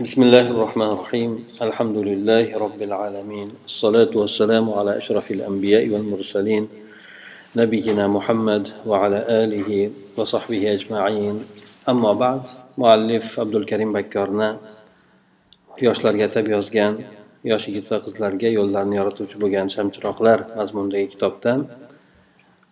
بسم 0.00 0.22
الله 0.22 0.50
الرحمن 0.50 0.90
الرحيم 0.96 1.30
الحمد 1.62 1.96
لله 1.96 2.58
رب 2.58 2.80
العالمين 2.82 3.48
الصلاة 3.64 4.12
والسلام 4.14 4.70
على 4.70 4.96
أشرف 4.96 5.30
الأنبياء 5.30 5.88
والمرسلين 5.92 6.68
نبينا 7.56 8.04
محمد 8.08 8.68
وعلى 8.86 9.18
آله 9.28 9.90
وصحبه 10.16 10.72
أجمعين 10.72 11.36
أما 11.88 12.12
بعد 12.12 12.42
مؤلف 12.78 13.40
عبد 13.40 13.54
الكريم 13.54 13.92
بكرنا 13.92 14.48
yoshlarga 15.86 16.24
atab 16.30 16.46
yozgan 16.54 16.92
yosh 17.44 17.68
yigit 17.68 17.86
va 17.92 17.98
qizlarga 18.04 18.48
yo'llarni 18.58 18.96
yorituvchi 19.00 19.36
bo'lgan 19.42 19.68
shamchiroqlar 19.76 20.38
mazmunidagi 20.58 21.08
kitobdan 21.14 21.60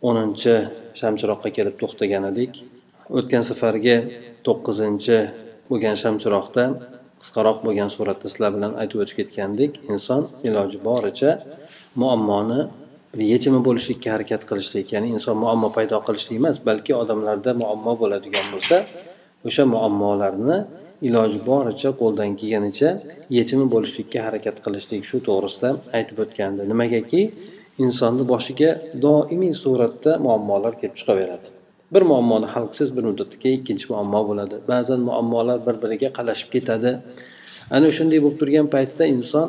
o'ninchi 0.08 0.54
shamchiroqqa 1.00 1.48
kelib 1.56 1.74
to'xtagan 1.82 2.22
edik 2.32 2.52
o'tgan 3.18 3.42
safargi 3.50 3.96
to'qqizinchi 4.46 5.18
bo'lgan 5.70 5.96
shamchiroqda 6.02 6.64
qisqaroq 7.22 7.58
bo'lgan 7.66 7.90
suratda 7.96 8.26
sizlar 8.32 8.50
bilan 8.56 8.72
aytib 8.82 8.98
o'tib 9.02 9.16
ketgandik 9.20 9.72
inson 9.92 10.22
iloji 10.48 10.78
boricha 10.88 11.30
muammoni 12.02 12.60
bir 13.14 13.24
yechimi 13.32 13.60
bo'lishlikka 13.68 14.08
harakat 14.16 14.42
qilishlik 14.50 14.86
ya'ni 14.94 15.08
inson 15.16 15.36
muammo 15.44 15.68
paydo 15.76 15.96
qilishlik 16.06 16.36
emas 16.42 16.58
balki 16.68 16.92
odamlarda 17.02 17.50
muammo 17.62 17.92
bo'ladigan 18.02 18.46
bo'lsa 18.54 18.76
o'sha 19.48 19.64
muammolarni 19.74 20.58
iloji 21.08 21.38
boricha 21.50 21.90
qo'ldan 22.00 22.30
kelganicha 22.40 22.90
yechimi 23.38 23.66
bo'lishlikka 23.74 24.18
harakat 24.26 24.56
qilishlik 24.64 25.02
shu 25.10 25.16
to'g'risida 25.28 25.70
aytib 25.98 26.18
o'tgandi. 26.24 26.62
Nimagaki 26.72 27.22
insonni 27.84 28.24
boshiga 28.32 28.70
doimiy 29.06 29.54
suratda 29.62 30.12
muammolar 30.26 30.72
kelib 30.80 30.96
chiqaveradi. 31.00 31.46
Bir 31.94 32.02
muammoni 32.10 32.46
hal 32.54 32.64
qilsangiz 32.70 32.92
bir 32.96 33.04
muddatdan 33.08 33.38
keyin 33.42 33.56
ikkinchi 33.60 33.86
muammo 33.92 34.20
bo'ladi. 34.28 34.56
Ba'zan 34.72 35.00
muammolar 35.08 35.58
bir 35.66 35.76
biriga 35.82 36.08
qalashib 36.18 36.48
ketadi. 36.54 36.90
Ana 37.74 37.86
o'shanday 37.90 38.18
bo'lib 38.24 38.38
turgan 38.42 38.66
paytda 38.74 39.04
inson 39.16 39.46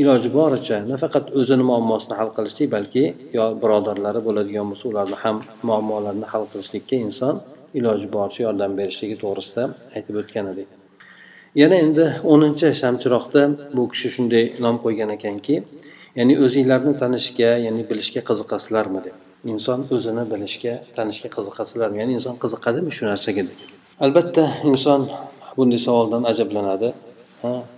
iloji 0.00 0.28
boricha 0.38 0.76
nafaqat 0.92 1.24
o'zini 1.40 1.64
muammosini 1.70 2.14
hal 2.20 2.30
qilishlik 2.36 2.68
balki 2.76 3.04
yo 3.38 3.44
birodarlari 3.62 4.20
bo'ladigan 4.28 4.66
bo'lsa 4.70 4.84
ularni 4.92 5.16
ham 5.24 5.36
muammolarini 5.68 6.26
hal 6.32 6.44
qilishlikka 6.52 6.96
inson 7.06 7.34
iloji 7.78 8.06
boricha 8.16 8.40
yordam 8.46 8.72
berishligi 8.80 9.16
to'g'risida 9.22 9.64
aytib 9.96 10.14
o'tgan 10.22 10.46
edik. 10.52 10.68
Yana 11.62 11.76
endi 11.84 12.06
o'ninchi 12.32 12.68
shamchiroqda 12.82 13.42
bu 13.76 13.82
kishi 13.92 14.08
shunday 14.14 14.44
nom 14.64 14.76
qo'ygan 14.84 15.10
ekanki 15.16 15.56
ya'ni 16.18 16.34
o'zinglarni 16.44 16.92
tanishga 17.02 17.50
ya'ni 17.66 17.82
bilishga 17.90 18.20
qiziqasizlarmi 18.28 19.00
deb. 19.08 19.31
Inson 19.52 19.80
o'zini 19.94 20.24
bilishga 20.32 20.72
tanishga 20.96 21.28
qiziqasilar 21.36 21.90
ya'ni 22.00 22.12
inson 22.18 22.34
qiziqadimi 22.42 22.90
shu 22.96 23.02
narsaga? 23.10 23.42
Deb 23.48 23.58
albatta 24.04 24.44
inson 24.70 25.00
bunday 25.56 25.80
savoldan 25.86 26.22
ajablanadi. 26.32 26.88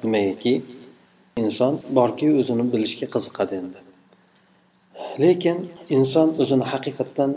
Nimagaki? 0.04 0.54
Inson 1.42 1.72
borki 1.98 2.26
o'zini 2.40 2.64
bilishga 2.72 3.06
qiziqadi 3.14 3.54
endi. 3.62 3.78
Lekin 5.22 5.58
inson 5.96 6.28
o'zini 6.42 6.64
haqiqatdan 6.72 7.30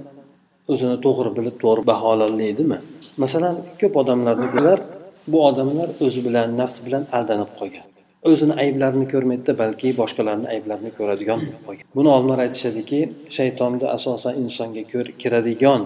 o'zini 0.73 0.98
to'g'ri 1.05 1.31
bilib 1.38 1.55
to'g'ri 1.64 1.81
baholaydimi 1.92 2.78
masalan 3.23 3.55
ko'p 3.81 3.94
odamlarni 4.02 4.48
ular 4.59 4.80
bu 5.31 5.38
odamlar 5.50 5.89
o'zi 6.05 6.20
bilan 6.28 6.48
nafsi 6.61 6.80
bilan 6.88 7.03
aldanib 7.17 7.52
qolgan. 7.59 7.88
O'zini 8.30 8.53
ayblarini 8.64 9.08
ko'rmaydida 9.14 9.53
balki 9.61 9.88
boshqalarni 10.02 10.47
ayblarini 10.56 10.92
ko'radigan 10.97 11.39
bo'lib 11.45 11.61
qolgan. 11.67 11.86
Buni 11.97 12.09
olimlar 12.16 12.39
aytishadiki 12.45 13.00
shaytonni 13.38 13.88
asosan 13.97 14.33
insonga 14.44 14.83
kiradigan 15.22 15.81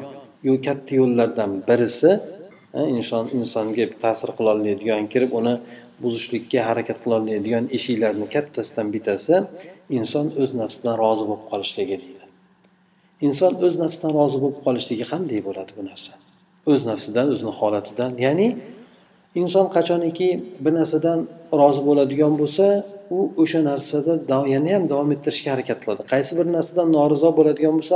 yo 0.47 0.53
katta 0.67 0.91
yo'llardan 0.99 1.51
birisi 1.69 2.11
inson 2.97 3.25
insonga 3.39 3.85
ta'sir 4.03 4.29
qilolmaydigan 4.37 5.03
kirib 5.13 5.31
uni 5.39 5.53
buzishlikka 6.03 6.59
harakat 6.69 6.97
qilolmaydigan 7.03 7.63
eshiklarni 7.77 8.27
kattasidan 8.35 8.87
bittasi 8.93 9.35
inson 9.97 10.25
o'z 10.41 10.51
nafsidan 10.61 10.95
rozi 11.03 11.23
bo'lib 11.29 11.45
qolishligi 11.51 11.95
deydi. 12.03 12.25
Inson 13.27 13.53
o'z 13.65 13.75
nafsidan 13.83 14.11
rozi 14.19 14.37
bo'lib 14.43 14.59
qolishligi 14.65 15.05
qanday 15.13 15.39
bo'ladi 15.47 15.71
bu 15.77 15.83
narsa? 15.89 16.13
O'z 16.71 16.81
nafsidan 16.89 17.27
o'zini 17.33 17.53
holatidan 17.59 18.11
ya'ni 18.25 18.47
inson 19.35 19.65
qachoniki 19.75 20.29
bir 20.63 20.73
narsadan 20.79 21.19
rozi 21.61 21.81
bo'ladigan 21.87 22.33
bo'lsa 22.41 22.65
u 23.17 23.19
o'sha 23.41 23.59
narsada 23.69 24.13
yana 24.53 24.69
ham 24.75 24.83
davom 24.91 25.09
ettirishga 25.15 25.49
harakat 25.55 25.77
qiladi 25.83 26.01
qaysi 26.13 26.31
bir 26.39 26.47
narsadan 26.55 26.87
norizo 26.97 27.29
bo'ladigan 27.37 27.73
bo'lsa 27.79 27.95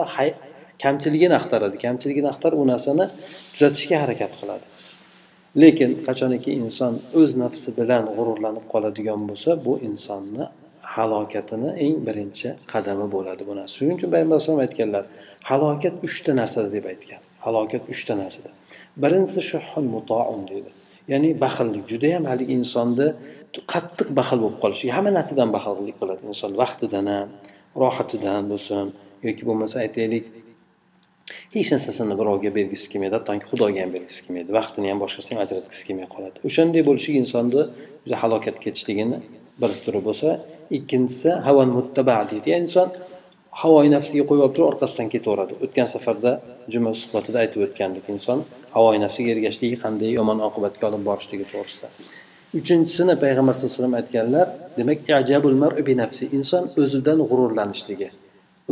kamchiligini 0.83 1.35
axtaradi. 1.39 1.75
Kamchiligini 1.85 2.27
axtarib 2.33 2.59
u 2.63 2.67
narsani 2.73 3.05
tuzatishga 3.53 3.97
harakat 4.03 4.31
qiladi. 4.39 4.65
Lekin 5.61 5.91
qachoniki 6.07 6.51
inson 6.61 6.93
o'z 7.19 7.31
nafsi 7.43 7.69
bilan 7.79 8.03
g'ururlanib 8.15 8.65
qoladigan 8.73 9.21
bo'lsa 9.29 9.49
bu 9.65 9.73
insonni 9.87 10.45
halokatini 10.95 11.69
eng 11.85 11.95
birinchi 12.07 12.49
qadami 12.73 13.05
bo'ladi 13.15 13.43
bu 13.49 13.53
narsa 13.59 13.73
shuning 13.77 13.95
uchun 13.99 14.09
payg'ambar 14.13 14.35
alayhisalom 14.37 14.61
aytganlar 14.65 15.03
halokat 15.49 15.95
uchta 16.07 16.31
narsada 16.41 16.69
deb 16.77 16.85
aytgan. 16.91 17.21
Halokat 17.45 17.83
uchta 17.93 18.13
narsada. 18.23 18.51
Birinchisi 19.03 19.41
shuhun 19.51 19.85
mutoun 19.95 20.41
deydi. 20.51 20.71
Ya'ni 21.11 21.29
baxillik 21.43 21.85
judayam 21.91 22.23
haligi 22.31 22.53
insonda 22.59 23.05
qattiq 23.73 24.09
baxil 24.19 24.39
bo'lib 24.43 24.57
qolish 24.63 24.81
hamma 24.97 25.11
narsadan 25.17 25.49
baxillik 25.55 25.95
qiladi. 26.01 26.21
Inson 26.31 26.51
vaqtidan 26.61 27.05
ham 27.13 27.27
rohatidan 27.83 28.43
bo'lsin 28.51 28.85
yoki 29.27 29.43
bo'lmasa 29.49 29.75
aytaylik 29.85 30.25
hech 31.55 31.69
narsasini 31.75 32.15
birovga 32.19 32.49
bergisi 32.57 32.85
kelmaydi 32.91 33.15
hattoki 33.17 33.45
xudoga 33.51 33.79
ham 33.83 33.91
bergisi 33.95 34.19
kelmaydi 34.25 34.51
vaqtini 34.59 34.87
ham 34.91 34.99
boshqasiga 35.03 35.33
ham 35.35 35.41
ajratgisi 35.45 35.83
kelmay 35.87 36.07
qoladi. 36.13 36.37
O'shanday 36.47 36.81
bo'lishlik 36.89 37.15
insonni 37.23 37.61
juda 38.03 38.15
halokatga 38.23 38.61
ketishligini 38.65 39.17
bir 39.61 39.71
turi 39.83 40.01
bo'lsa 40.07 40.29
ikkinchisi 40.77 41.29
havan 41.47 41.69
muttaba 41.77 42.17
deydi. 42.31 42.47
Ya'ni 42.53 42.65
inson 42.67 42.87
havoyi 43.61 43.89
nafsiga 43.95 44.23
qo'yib 44.29 44.43
olib 44.45 44.55
turib 44.55 44.67
orqasidan 44.71 45.07
ketaveradi. 45.13 45.53
O'tgan 45.65 45.87
safarda 45.93 46.31
juma 46.73 46.91
suhbatida 47.01 47.37
aytib 47.43 47.61
o'tgandik 47.67 48.05
inson 48.13 48.43
havoyi 48.75 48.99
nafsiga 49.05 49.29
ergashishligi 49.35 49.77
qanday 49.85 50.11
yomon 50.19 50.43
oqibatga 50.49 50.83
olib 50.89 51.03
borishligi 51.09 51.45
to'g'risida. 51.53 51.87
Uchinchisini 52.59 53.15
payg'ambar 53.23 53.53
sallallohu 53.55 53.73
alayhi 53.73 53.79
vasallam 53.79 53.97
aytganlar 54.01 54.47
demak 54.79 54.99
ajabul 55.21 55.57
maru 55.63 55.81
bi 55.87 55.93
nafsi 56.03 56.23
inson 56.37 56.63
o'zidan 56.81 57.19
g'ururlanishligi 57.29 58.09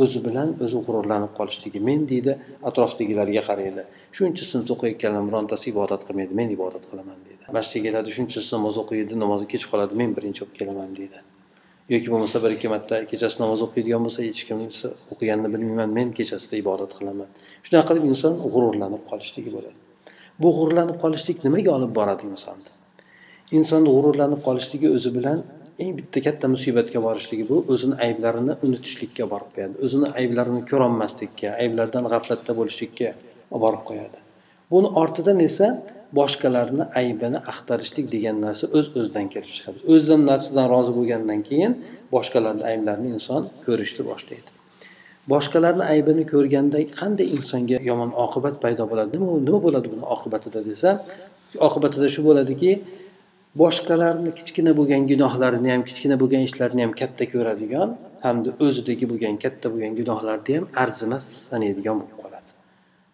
o'zi 0.04 0.20
bilan 0.28 0.50
o'zi 0.64 0.78
g'ururlanib 0.86 1.32
qolishligi 1.40 1.80
men 1.90 2.00
deydi 2.12 2.34
atrofdagilarga 2.70 3.44
qaraydi. 3.50 3.84
Shuncha 4.18 4.44
sinf 4.52 4.68
o'qiyotganlar 4.76 5.24
birontasi 5.30 5.66
ibodat 5.74 6.02
qilmaydi 6.08 6.34
men 6.40 6.50
ibodat 6.58 6.84
qilaman 6.90 7.20
deydi. 7.28 7.44
Masjidga 7.58 7.90
keladi 7.90 8.10
shuncha 8.18 8.40
namoz 8.56 8.76
o'qiydi 8.84 9.14
namozi 9.24 9.46
kech 9.54 9.66
qoladi 9.72 9.94
men 10.02 10.10
birinchi 10.18 10.42
bo'lib 10.44 10.56
kelaman 10.60 10.92
deydi. 11.00 11.20
Yoki 11.94 12.08
bo'lmasa 12.14 12.44
bir 12.44 12.52
ikki 12.56 12.70
marta 12.74 13.02
kechasi 13.12 13.42
namoz 13.44 13.66
o'qiydigan 13.66 14.06
bo'lsa 14.06 14.20
hech 14.28 14.44
kim 14.48 14.60
o'qiganini 15.14 15.50
bilmayman 15.56 15.90
men 15.98 16.14
kechasida 16.20 16.56
ibodat 16.64 16.92
qilaman. 16.98 17.28
Shunaqa 17.66 17.88
qilib 17.90 18.06
inson 18.12 18.40
g'ururlanib 18.44 19.04
qolishligi 19.12 19.52
bo'ladi. 19.56 19.76
Bu 20.42 20.50
g'ururlanib 20.58 20.98
qolishlik 21.04 21.44
nimaga 21.48 21.72
olib 21.78 21.92
boradi 22.00 22.24
insonni 22.32 22.72
insonni 23.58 23.92
g'ururlanib 23.96 24.42
qolishligi 24.48 24.90
o'zi 24.98 25.12
bilan 25.18 25.44
eng 25.84 25.94
bitta 26.00 26.24
katta 26.28 26.50
musibatga 26.56 27.00
borishligi 27.08 27.46
bu 27.52 27.60
o'zini 27.76 28.00
ayblarini 28.08 28.58
unutishlikka 28.66 29.30
borib 29.34 29.54
qo'yadi 29.56 29.86
o'zini 29.88 30.12
ayblarini 30.22 30.62
ko'rolmaslikka 30.72 31.56
ayblardan 31.64 32.10
g'aflatda 32.14 32.58
bo'lishlikka 32.60 33.10
olib 33.56 33.64
borib 33.66 33.84
qo'yadi. 33.90 34.23
Buni 34.74 34.90
ortidan 35.02 35.40
esa 35.48 35.68
boshqalarni 36.20 36.86
aybini 37.02 37.40
axtarishlik 37.52 38.06
degan 38.16 38.38
narsa 38.46 38.66
o'z 38.78 38.88
öz 38.88 38.98
o'zidan 39.00 39.28
kelib 39.34 39.52
chiqadi. 39.58 39.78
O'zidan 39.94 40.22
nafsidan 40.32 40.66
rozi 40.74 40.92
bo'lgandan 40.98 41.42
keyin 41.50 41.72
boshqalarni 42.16 42.64
ayblarini 42.72 43.10
inson 43.18 43.42
ko'rishni 43.66 44.04
boshlaydi. 44.12 44.50
Boshqalarni 45.34 45.84
aybini 45.94 46.24
ko'rganda 46.34 46.78
qanday 47.00 47.28
insonga 47.38 47.78
yomon 47.90 48.12
oqibat 48.26 48.56
paydo 48.64 48.84
bo'ladi? 48.92 49.10
Nima 49.16 49.28
nima 49.48 49.60
bo'ladi 49.66 49.88
buni 49.94 50.04
oqibatida 50.16 50.60
desa 50.70 50.90
oqibatida 51.68 52.08
shu 52.16 52.22
bo'ladiki 52.28 52.72
boshqalarni 53.62 54.32
kichkina 54.40 54.72
bo'lgan 54.80 55.04
gunohlarini 55.12 55.70
ham 55.74 55.82
kichkina 55.90 56.16
bo'lgan 56.22 56.44
ishlarini 56.50 56.82
ham 56.86 56.94
katta 57.02 57.26
ko'radigan 57.34 57.90
hamda 58.26 58.50
o'zidagi 58.66 59.06
bo'lgan 59.12 59.36
katta 59.44 59.68
bo'lgan 59.74 59.94
gunohlarni 60.00 60.52
ham 60.58 60.66
arzimas 60.84 61.26
sanaydigan 61.50 61.96
bo'lib 62.02 62.23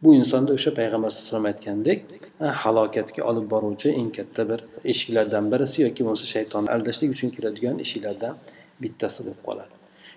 bu 0.03 0.15
insonda 0.19 0.51
o'sha 0.57 0.71
payg'ambar 0.79 1.09
alayhisalom 1.11 1.45
aytgandek 1.51 1.99
halokatga 2.63 3.21
olib 3.29 3.45
boruvchi 3.53 3.89
eng 3.99 4.11
katta 4.17 4.41
bir 4.49 4.59
eshiklardan 4.91 5.45
birisi 5.53 5.77
yoki 5.85 6.01
bo'lmasa 6.05 6.25
shaytonni 6.35 6.69
aldashlik 6.75 7.09
uchun 7.15 7.29
kiradigan 7.35 7.75
eshiklardan 7.85 8.33
bittasi 8.83 9.19
bo'lib 9.25 9.41
qoladi. 9.47 9.73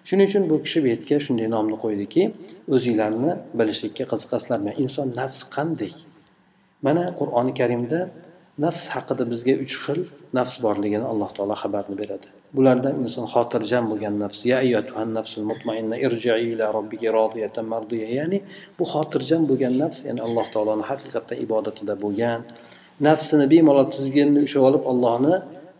Shuning 0.08 0.28
uchun 0.30 0.44
bu 0.50 0.56
kishi 0.64 0.78
bu 0.84 0.88
yerga 0.92 1.16
shunday 1.26 1.48
nomni 1.56 1.76
qo'ydiki 1.84 2.22
o'zinglarni 2.74 3.32
bilishlikka 3.58 4.04
qiziqasizlar 4.12 4.60
inson 4.84 5.08
nafs 5.20 5.40
qanday? 5.56 5.92
Mana 6.86 7.02
qur'oni 7.20 7.52
karimda 7.60 8.00
nafs 8.64 8.84
haqida 8.94 9.24
bizga 9.32 9.54
uch 9.64 9.74
xil 9.84 10.00
nafs 10.38 10.54
borligini 10.64 11.06
alloh 11.12 11.30
taolo 11.36 11.54
xabarni 11.62 11.96
beradi. 12.02 12.28
Bulardan 12.56 12.94
inson 13.04 13.26
xotirjam 13.34 13.84
bo'lgan 13.90 14.14
nafs. 14.22 14.40
Ya 14.52 14.58
nafsul 15.18 15.44
mutmainna 15.50 15.96
irji'i 16.06 16.44
ila 16.52 16.66
robbiki 16.76 17.08
rodiyatan 17.18 17.66
mardiya. 17.74 18.08
Ya'ni 18.18 18.38
bu 18.78 18.84
xotirjam 18.92 19.42
bo'lgan 19.50 19.74
nafs 19.82 19.98
ya'ni 20.08 20.20
alloh 20.26 20.46
taoloni 20.54 20.84
haqiqatdan 20.90 21.38
ibodatida 21.44 21.94
bo'lgan 22.04 22.40
nafsini 23.08 23.46
bemalol 23.52 23.88
tizginni 23.96 24.40
ushlab 24.46 24.64
olib 24.68 24.84
allohni 24.92 25.34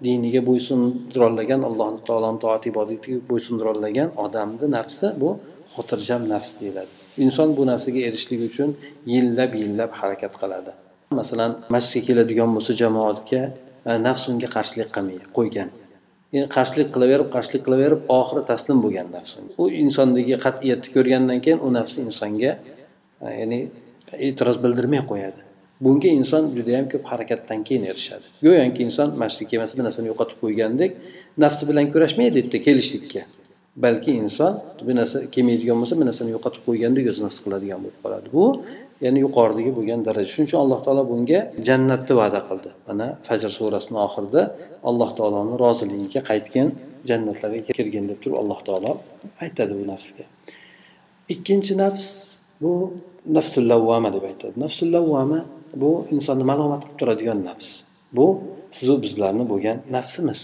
diniga 0.06 0.40
bo'ysundirolmagan 0.48 1.60
alloh 1.68 1.88
taoloni 2.08 2.38
toat 2.44 2.62
ibodatiga 2.70 3.18
bo'ysundirolmagan 3.30 4.08
odamni 4.24 4.66
nafsi 4.76 5.06
bu 5.22 5.30
xotirjam 5.74 6.22
nafs 6.32 6.52
deyiladi. 6.60 6.92
Inson 7.24 7.48
bu 7.56 7.62
narsaga 7.70 8.00
erishishlik 8.08 8.40
uchun 8.48 8.70
yillab 9.12 9.50
yillab 9.60 9.90
harakat 10.00 10.32
qiladi. 10.42 10.72
Masalan 11.20 11.50
masjidga 11.74 12.00
keladigan 12.08 12.50
bo'lsa 12.56 12.72
jamoatga 12.82 13.42
e, 13.88 13.90
nafs 14.06 14.22
unga 14.30 14.48
qarshilik 14.56 14.88
qilmaydi 14.96 15.26
qo'ygan. 15.38 15.68
Endi 16.36 16.48
qarshilik 16.56 16.88
qilaverib 16.94 17.28
qarshilik 17.34 17.62
qilaverib 17.66 18.00
oxiri 18.18 18.42
taslim 18.50 18.78
bo'lgan 18.84 19.08
nafs 19.16 19.32
u 19.62 19.68
insondagi 19.84 20.34
qat'iyatni 20.46 20.88
ko'rgandan 20.96 21.38
keyin 21.44 21.60
u 21.66 21.68
nafs 21.78 21.94
insonga 22.04 22.52
ya'ni 23.40 23.60
e'tiroz 24.26 24.56
bildirmay 24.64 25.02
qo'yadi. 25.10 25.40
Bunga 25.84 26.10
inson 26.20 26.48
judayam 26.56 26.86
ko'p 26.92 27.04
harakatdan 27.12 27.64
keyin 27.68 27.84
erishadi. 27.90 28.26
Go'yoki 28.46 28.84
inson 28.86 29.14
masjidga 29.22 29.50
kelmasa 29.52 29.78
bir 29.78 29.84
narsani 29.88 30.10
yo'qotib 30.12 30.38
qo'ygandek 30.44 30.90
nafsi 31.44 31.68
bilan 31.70 31.86
kurashmaydi 31.94 32.42
yerda 32.42 32.58
kelishlikka. 32.66 33.22
Balki 33.76 34.12
inson 34.22 34.54
bir 34.86 34.94
narsa 35.00 35.26
kelmaydigan 35.34 35.76
bo'lsa 35.80 35.94
bir 36.00 36.06
narsani 36.10 36.30
yo'qotib 36.36 36.62
qo'ygandek 36.68 37.04
o'zini 37.12 37.28
his 37.32 37.38
qiladigan 37.44 37.78
bo'lib 37.84 37.98
qoladi. 38.04 38.26
Bu 38.36 38.44
ya'ni 39.04 39.18
yuqoridagi 39.26 39.70
bo'lgan 39.78 40.00
daraja. 40.08 40.28
Shuning 40.34 40.48
uchun 40.48 40.60
alloh 40.64 40.80
taolo 40.86 41.02
bunga 41.12 41.40
jannatni 41.68 42.14
va'da 42.20 42.40
qildi. 42.48 42.70
Mana 42.88 43.06
fajr 43.28 43.50
surasini 43.58 43.98
oxirida 44.06 44.42
alloh 44.90 45.10
taoloni 45.18 45.54
roziligiga 45.64 46.20
qaytgan 46.30 46.68
jannatlarga 47.10 47.60
kirgin 47.78 48.04
deb 48.10 48.18
turib 48.22 48.36
alloh 48.42 48.60
taolo 48.66 48.92
aytadi 49.44 49.72
bu 49.80 49.84
nafsga. 49.92 50.24
Ikkinchi 51.34 51.72
nafs 51.82 52.06
bu 52.62 52.72
nafsul 53.36 53.64
lavvama 53.72 54.10
deb 54.16 54.24
aytadi. 54.30 54.54
Nafsul 54.64 54.88
lavvama 54.96 55.40
bu 55.82 55.90
insonni 56.14 56.44
malomat 56.50 56.82
qilib 56.84 56.98
turadigan 57.00 57.38
nafs. 57.48 57.68
Bu 58.16 58.26
sizu 58.78 58.94
bizlarni 59.04 59.44
bo'lgan 59.52 59.76
nafsimiz. 59.96 60.40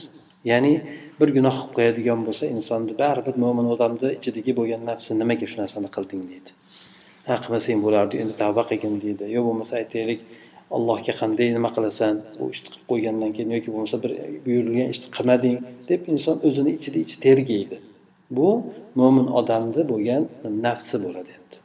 Ya'ni 0.51 0.75
bir 1.21 1.31
gunoh 1.37 1.57
qilib 1.61 1.73
qo'yadigan 1.77 2.21
bo'lsa 2.27 2.45
insonni 2.57 2.95
baribir 3.03 3.35
mo'min 3.45 3.67
odamni 3.75 4.11
ichidagi 4.19 4.53
bo'lgan 4.59 4.83
nafsi 4.91 5.17
nimaga 5.21 5.47
shu 5.51 5.57
narsani 5.63 5.89
qilding 5.97 6.23
deydi. 6.31 6.51
Ha 7.29 7.35
qilmasang 7.43 7.81
bo'lardi 7.87 8.21
endi 8.23 8.35
tavba 8.43 8.63
qilgin 8.71 8.95
deydi. 9.05 9.25
Yo 9.35 9.41
bo'lmasa 9.49 9.73
aytaylik 9.81 10.21
allohga 10.77 11.13
qanday 11.21 11.49
nima 11.57 11.71
qilasan 11.77 12.15
u 12.43 12.51
ishni 12.55 12.69
qilib 12.73 12.87
qo'ygandan 12.93 13.31
keyin 13.37 13.51
yoki 13.57 13.69
bo'lmasa 13.75 13.97
bir 14.05 14.13
buyurilgan 14.47 14.89
ishni 14.95 15.09
qilmading 15.17 15.57
deb 15.91 16.01
inson 16.15 16.37
o'zini 16.49 16.71
ichida 16.79 16.99
ichi 17.05 17.17
tergaydi 17.27 17.77
bu 18.37 18.49
mo'min 19.01 19.27
odamni 19.41 19.83
bo'lgan 19.93 20.23
nafsi 20.67 20.97
bo'ladi 21.05 21.31
endi. 21.39 21.57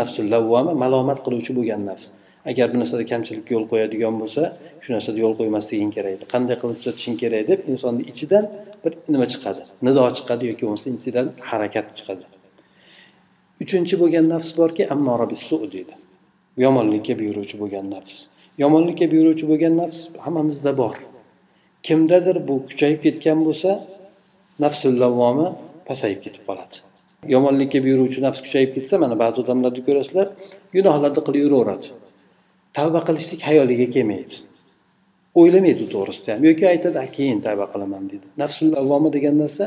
Nafsul 0.00 0.26
lavvoma 0.34 0.72
malomat 0.82 1.18
qiluvchi 1.24 1.52
bo'lgan 1.58 1.82
nafs. 1.90 2.06
Agar 2.50 2.66
bir 2.72 2.78
narsada 2.82 3.04
kamchilikka 3.12 3.50
yo'l 3.56 3.66
qo'yadigan 3.72 4.14
bo'lsa 4.22 4.42
shu 4.82 4.88
narsada 4.96 5.18
yo'l 5.24 5.34
qo'ymasliging 5.40 5.92
kerak. 5.96 6.24
Qanday 6.32 6.56
qilib 6.60 6.76
tuzatishing 6.80 7.16
kerak 7.22 7.42
deb 7.50 7.60
insonni 7.72 8.02
ichidan 8.12 8.44
bir 8.84 8.92
nima 9.12 9.26
chiqadi? 9.32 9.62
Nido 9.86 10.02
chiqadi 10.18 10.42
yoki 10.50 10.62
bo'lmasa 10.66 10.86
ichidan 10.98 11.26
harakat 11.50 11.86
chiqadi. 11.98 12.24
Uchinchi 13.62 13.94
bo'lgan 14.02 14.26
nafs 14.34 14.50
borki 14.60 14.82
ammora 14.94 15.26
bisu 15.32 15.56
deydi. 15.74 15.94
Yomonlikka 16.64 17.14
buyuruvchi 17.20 17.56
bo'lgan 17.62 17.86
nafs. 17.94 18.14
Yomonlikka 18.62 19.06
buyuruvchi 19.12 19.44
bo'lgan 19.50 19.74
nafs 19.82 19.98
hammamizda 20.24 20.72
bor. 20.80 20.96
Kimdadir 21.86 22.36
bu 22.48 22.54
kuchayib 22.68 23.00
ketgan 23.06 23.38
bo'lsa 23.46 23.70
nafsul 24.64 24.94
lavvoma 25.02 25.48
pasayib 25.88 26.20
ketib 26.24 26.42
qoladi. 26.48 26.76
Yomonlikka 27.34 27.78
buyuruvchi 27.86 28.20
nafs 28.26 28.40
kuchayib 28.44 28.70
ketsa 28.76 28.94
mana 29.04 29.14
ba'zi 29.22 29.36
odamlarni 29.44 29.82
ko'rasizlar 29.88 30.26
gunohlarni 30.76 31.20
qilib 31.26 31.42
yuraveradi. 31.44 31.86
Tavba 32.76 33.00
qilishlik 33.08 33.40
hayoliga 33.48 33.86
kelmaydi. 33.94 34.36
O'ylamaydi 35.40 35.84
to'g'risida 35.94 36.30
ham. 36.34 36.44
Yoki 36.48 36.64
aytadi 36.72 37.00
keyin 37.16 37.38
tavba 37.46 37.66
qilaman 37.72 38.04
deydi 38.10 38.26
nafsul 38.42 38.68
avvoma 38.80 39.08
degan 39.16 39.34
narsa 39.42 39.64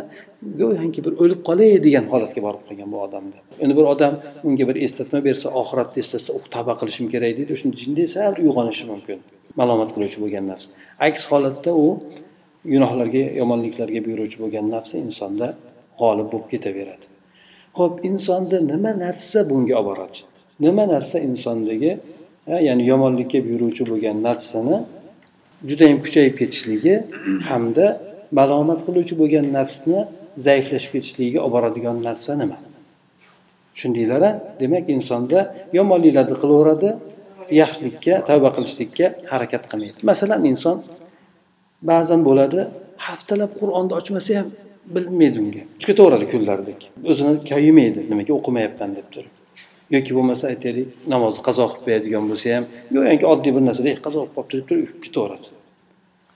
go'yoki 0.62 1.02
bir 1.06 1.14
o'lib 1.24 1.42
qolay 1.50 1.74
degan 1.88 2.06
holatga 2.14 2.42
borib 2.48 2.62
qolgan 2.68 2.90
bu 2.94 2.98
odamda 3.06 3.38
endi 3.64 3.74
bir 3.80 3.86
odam 3.94 4.14
unga 4.48 4.66
bir 4.70 4.78
eslatma 4.86 5.20
bersa 5.28 5.48
oxiratni 5.62 6.00
eslatsa 6.04 6.32
uh 6.38 6.46
tavba 6.56 6.74
qilishim 6.80 7.08
kerak 7.14 7.34
deydi. 7.38 7.52
O'shanda 7.56 7.78
jinday 7.84 8.08
sal 8.16 8.34
uyg'onishi 8.44 8.86
mumkin. 8.92 9.20
Malomat 9.60 9.90
qiluvchi 9.96 10.18
bo'lgan 10.24 10.46
nafs. 10.52 10.66
Aks 11.08 11.22
holatda 11.32 11.72
u 11.84 11.88
gunohlarga 12.74 13.24
yomonliklarga 13.42 14.00
buyuruvchi 14.08 14.38
bo'lgan 14.44 14.66
nafs 14.76 14.92
insonda 15.06 15.48
g'olib 16.00 16.28
bo'lib 16.34 16.48
ketaveradi. 16.54 17.06
Ho'p 17.78 17.94
insonni 18.10 18.60
nima 18.72 18.92
narsa 19.06 19.40
bunga 19.50 19.74
olib 19.80 19.88
boradi 19.90 20.20
nima 20.66 20.84
narsa 20.94 21.18
insondagi 21.30 21.92
ya'ni 22.68 22.84
yomonlikka 22.92 23.40
buyuruvchi 23.46 23.84
bo'lgan 23.92 24.18
nafsini 24.28 24.78
judayam 25.70 26.00
kuchayib 26.06 26.34
ketishligi 26.40 26.96
hamda 27.50 27.86
malomat 28.40 28.80
qiluvchi 28.86 29.16
bo'lgan 29.22 29.46
nafsni 29.58 30.00
zaiflashib 30.46 30.92
ketishligiga 30.96 31.40
olib 31.46 31.54
boradigan 31.56 31.98
narsa 32.08 32.32
nima? 32.42 32.58
Tushundinglar 33.74 34.24
demak 34.62 34.86
insonda 34.96 35.40
yomonliklarni 35.78 36.36
qilaveradi 36.42 36.90
yaxshilikka 37.62 38.14
tavba 38.30 38.50
qilishlikka 38.56 39.06
harakat 39.32 39.64
qilmaydi. 39.72 40.00
Masalan 40.12 40.42
inson 40.52 40.78
ba'zan 41.90 42.22
bo'ladi 42.28 42.62
haftalab 43.08 43.52
qur'onni 43.60 43.94
ochmasa 44.00 44.40
ham 44.40 44.48
bilmaydi 44.96 45.40
unga. 45.40 45.64
Ketaveradi 45.88 46.26
kunlardek. 46.34 46.92
O'zini 47.12 47.34
koyimaydi 47.52 48.06
nimaga 48.12 48.34
o'qimayapman 48.40 48.96
deb 48.98 49.08
turib. 49.16 49.34
Yoki 49.96 50.16
bo'lmasa 50.18 50.50
aytaylik 50.52 50.88
namozni 51.14 51.44
qazo 51.48 51.68
qilib 51.72 51.86
qo'yadigan 51.88 52.26
bo'lsa 52.32 52.56
ham 52.56 52.66
go'yoki 52.96 53.26
oddiy 53.34 53.56
bir 53.58 53.64
narsada 53.70 53.90
eh, 53.94 54.00
qazo 54.08 54.20
qilib 54.24 54.36
qolibdi 54.38 54.58
deb 54.60 54.68
turib 54.70 55.04
ketaveradi. 55.06 55.48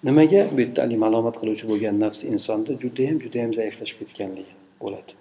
Nimaga 0.07 0.41
bu 0.55 0.61
yerda 0.63 0.83
haligi 0.83 0.99
malomat 1.05 1.35
qiluvchi 1.41 1.65
bo'lgan 1.71 1.99
nafs 2.03 2.19
insonda 2.33 2.77
judayam 2.83 3.17
judayam 3.25 3.51
zaiflashib 3.59 3.97
ketganligi 4.01 4.53
bo'ladi. 4.83 5.11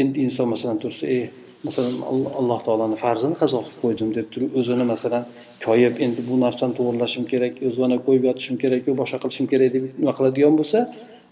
Endi 0.00 0.26
inson 0.26 0.48
masalan 0.54 0.78
tursa 0.84 1.06
ey 1.16 1.24
masalan 1.66 1.94
alloh 2.40 2.58
taoloni 2.66 2.96
farzini 3.04 3.36
qazo 3.42 3.58
qilib 3.66 3.78
qo'ydim 3.84 4.08
deb 4.16 4.26
turib 4.32 4.50
o'zini 4.60 4.84
masalan 4.92 5.24
koyib 5.66 5.94
endi 6.04 6.20
bu 6.28 6.34
narsani 6.44 6.72
to'g'irlashim 6.78 7.24
kerak 7.32 7.54
o'zini 7.68 7.96
qo'yib 8.06 8.22
yotishim 8.28 8.56
kerak 8.62 8.82
yo 8.88 8.92
boshqa 9.00 9.18
qilishim 9.22 9.46
kerak 9.52 9.70
deb 9.76 9.84
nima 10.00 10.12
qiladigan 10.18 10.54
bo'lsa 10.60 10.78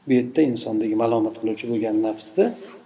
bu 0.06 0.12
yerda 0.19 0.40
insondagi 0.52 0.94
malomat 1.04 1.34
qiluvchi 1.40 1.64
bo'lgan 1.70 1.96
nafsni 2.06 2.44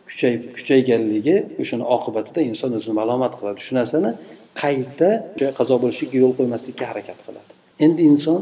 kuchayib 0.08 0.42
kuchayganligi 0.56 1.36
o'shani 1.62 1.84
oqibatida 1.96 2.40
inson 2.50 2.70
o'zini 2.78 2.94
malomat 3.00 3.32
qiladi. 3.38 3.58
Shu 3.66 3.72
narsani 3.80 4.10
qayta 4.62 5.10
qazo 5.58 5.74
bo'lishiga 5.82 6.16
yo'l 6.22 6.34
qo'ymaslikka 6.38 6.84
harakat 6.90 7.18
qiladi. 7.26 7.50
Endi 7.84 8.02
inson 8.12 8.40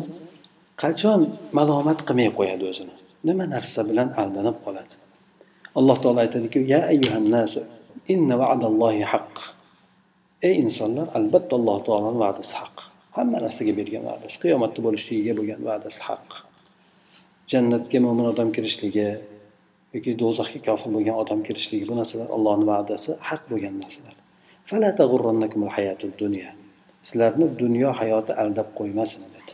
qachon 0.82 1.20
malomat 1.58 1.98
qilmay 2.08 2.30
qo'yadi 2.38 2.64
o'zini? 2.70 2.94
Nima 3.28 3.44
narsa 3.54 3.80
bilan 3.90 4.08
aldanib 4.22 4.56
qoladi? 4.66 4.94
Alloh 5.78 5.96
taolo 6.02 6.18
aytadiki 6.26 6.58
ya 6.72 6.80
ayyuhannasu 6.92 7.60
inna 8.14 8.34
va'dallohi 8.42 9.02
haq 9.12 9.32
ey 10.48 10.54
insonlar 10.64 11.06
albatta 11.18 11.52
alloh 11.58 11.78
taoloni 11.86 12.18
va'dasi 12.24 12.54
haq 12.60 12.76
hamma 13.16 13.38
narsaga 13.44 13.72
bergan 13.80 14.04
va'dasi 14.10 14.36
qiyomatda 14.42 14.80
bo'lishligiga 14.86 15.32
bo'lgan 15.38 15.60
va'dasi 15.70 16.00
haq 16.08 16.28
jannatga 17.52 17.98
mo'min 18.06 18.26
odam 18.32 18.48
kirishligi 18.56 19.08
yoki 19.94 20.12
do'zaxga 20.22 20.60
kofir 20.68 20.90
bo'lgan 20.96 21.16
odam 21.22 21.40
kirishligi 21.46 21.84
bu 21.90 21.94
narsalar 22.00 22.28
allohni 22.36 22.66
va'dasi 22.72 23.10
haq 23.28 23.42
bo'lgan 23.52 23.74
narsalar. 23.82 24.14
Sizlarni 27.08 27.46
dunyo 27.62 27.90
hayoti 28.00 28.32
aldab 28.42 28.68
qo'ymasin 28.78 29.22
dedi. 29.34 29.52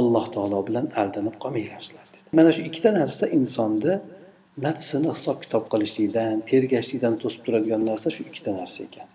Alloh 0.00 0.24
taolo 0.34 0.58
bilan 0.68 0.86
aldanib 1.00 1.36
qolmanglar 1.42 1.80
sizlar 1.86 2.06
dedi. 2.14 2.26
Mana 2.38 2.50
shu 2.54 2.60
ikkita 2.68 2.90
narsa 3.00 3.24
insonni 3.38 3.92
nafsini 4.62 5.08
hisob 5.14 5.38
kitob 5.44 5.64
qilishlikdan 5.72 6.36
tergashlikdan 6.50 7.14
to'sib 7.22 7.40
turadigan 7.46 7.82
narsa 7.90 8.08
shu 8.14 8.22
ikkita 8.28 8.50
narsa 8.60 8.80
ekan. 8.88 9.08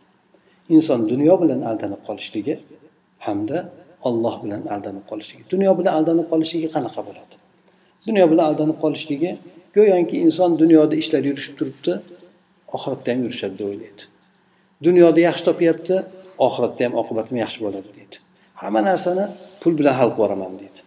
Inson 0.75 0.99
dunyo 1.11 1.35
bilan 1.41 1.61
aldanib 1.69 2.01
qolishligi 2.07 2.55
hamda 3.25 3.57
olloh 4.07 4.35
bilan 4.43 4.61
aldanib 4.75 5.05
qolishligi. 5.11 5.43
Dunyo 5.53 5.71
bilan 5.79 5.93
aldanib 5.99 6.27
qolishligi 6.31 6.67
qanaqa 6.75 7.01
bo'ladi? 7.07 7.35
Dunyo 8.07 8.25
bilan 8.31 8.45
aldanib 8.49 8.77
qolishligi 8.83 9.31
go'yoki 9.77 10.15
inson 10.25 10.51
dunyoda 10.61 10.95
ishlar 11.01 11.21
yurishib 11.29 11.53
turibdi 11.59 11.93
oxiratda 12.75 13.07
ham 13.13 13.19
yurishadi 13.25 13.55
deb 13.59 13.67
o'ylaydi. 13.71 14.03
Dunyoda 14.87 15.19
yaxshi 15.27 15.43
topyapti 15.49 15.95
oxiratda 16.47 16.81
ham 16.85 16.93
oqibatim 17.01 17.35
yaxshi 17.43 17.59
bo'ladi 17.65 17.89
deydi. 17.97 18.15
Hamma 18.61 18.81
narsani 18.89 19.25
pul 19.61 19.73
bilan 19.79 19.95
hal 19.99 20.09
qilib 20.09 20.19
yuboraman 20.19 20.53
deydi. 20.61 20.79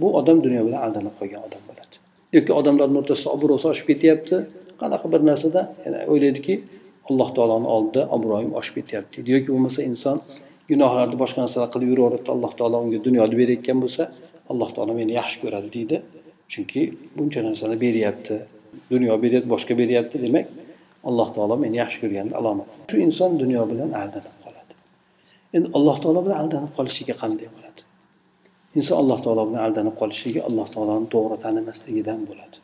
Bu 0.00 0.06
odam 0.18 0.38
dunyo 0.46 0.62
bilan 0.66 0.80
aldanib 0.86 1.14
qolgan 1.20 1.42
odam 1.48 1.62
bo'ladi. 1.68 1.96
Yoki 2.36 2.52
odamlarni 2.60 2.96
o'rtasida 3.02 3.28
obro'si 3.36 3.66
oshib 3.72 3.86
ketyapti. 3.92 4.36
Qanaqa 4.80 5.06
bir 5.12 5.20
narsada 5.30 5.60
yana 5.84 5.98
o'ylaydiki 6.12 6.54
alloh 7.10 7.28
taoloni 7.36 7.68
oldida 7.76 8.02
obro'yim 8.16 8.52
oshib 8.60 8.74
ketyapti 8.78 9.16
deydi. 9.18 9.30
Yoki 9.36 9.48
bo'lmasa 9.54 9.80
inson 9.90 10.16
gunohlarni 10.70 11.16
boshqa 11.22 11.38
narsalar 11.44 11.68
qilib 11.74 11.88
yuraveradida 11.92 12.30
alloh 12.36 12.52
taolo 12.58 12.76
unga 12.84 12.98
dunyoni 13.06 13.34
berayotgan 13.40 13.78
bo'lsa 13.84 14.02
alloh 14.52 14.70
taolo 14.76 14.92
meni 15.00 15.12
yaxshi 15.20 15.36
ko'radi 15.44 15.68
deydi. 15.76 15.96
Chunki 16.52 16.80
buncha 17.16 17.40
narsani 17.48 17.76
beryapti. 17.84 18.34
Dunyo 18.92 19.12
beryapti 19.24 19.48
boshqa 19.54 19.72
beryapti. 19.82 20.16
Demak 20.24 20.46
alloh 21.08 21.28
taolo 21.36 21.54
meni 21.64 21.76
yaxshi 21.82 21.98
ko'rgani 22.02 22.32
alomati 22.40 22.76
shu 22.90 22.96
inson 23.06 23.30
dunyo 23.42 23.62
bilan 23.70 23.90
aldanib 24.02 24.36
qoladi. 24.44 24.72
Endi 25.56 25.68
alloh 25.78 25.96
taolo 26.02 26.20
bilan 26.26 26.38
aldanib 26.42 26.72
qolishiga 26.78 27.14
qanday 27.22 27.48
bo'ladi? 27.54 27.80
Inson 28.78 28.96
alloh 29.02 29.18
taolo 29.24 29.42
bilan 29.48 29.62
aldanib 29.68 29.94
qolishligi 30.00 30.40
alloh 30.48 30.66
taoloni 30.74 31.06
to'g'ri 31.14 31.36
tanimasligidan 31.44 32.20
bo'ladi. 32.28 32.56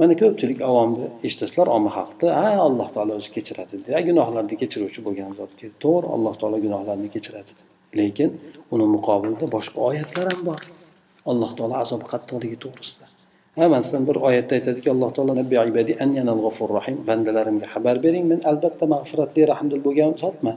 Mana 0.00 0.14
ko'pchilik 0.22 0.60
avomni 0.70 1.06
eshitasizlar 1.26 1.66
omma 1.76 1.90
xalqni 1.96 2.30
ha 2.40 2.48
alloh 2.68 2.88
taolo 2.94 3.12
o'zi 3.18 3.30
kechiradi 3.36 3.74
deydi 3.86 4.02
gunohlarni 4.08 4.56
kechiruvchi 4.62 5.00
bo'lgan 5.06 5.32
zot 5.38 5.50
to'g'ri 5.84 6.06
alloh 6.16 6.34
taolo 6.40 6.56
gunohlarni 6.66 7.08
kechiradi 7.16 7.52
lekin 7.98 8.30
uni 8.74 8.86
muqobilida 8.96 9.46
boshqa 9.56 9.78
oyatlar 9.88 10.26
ham 10.32 10.40
bor. 10.48 10.60
Alloh 11.30 11.50
taolo 11.58 11.74
azobi 11.82 12.06
qattiqligi 12.12 12.58
to'g'risida. 12.64 13.06
Ha 13.58 13.64
masalan 13.76 14.04
bir 14.08 14.16
oyatda 14.28 14.52
aytadiki 14.58 14.88
alloh 14.94 15.10
taolo 15.16 15.32
rohim 16.76 16.96
bandalarimga 17.08 17.66
xabar 17.74 17.96
bering 18.04 18.24
men 18.32 18.40
albatta 18.50 18.84
mag'firatli 18.94 19.42
rahmdil 19.52 19.80
bo'lgan 19.86 20.12
zotman. 20.22 20.56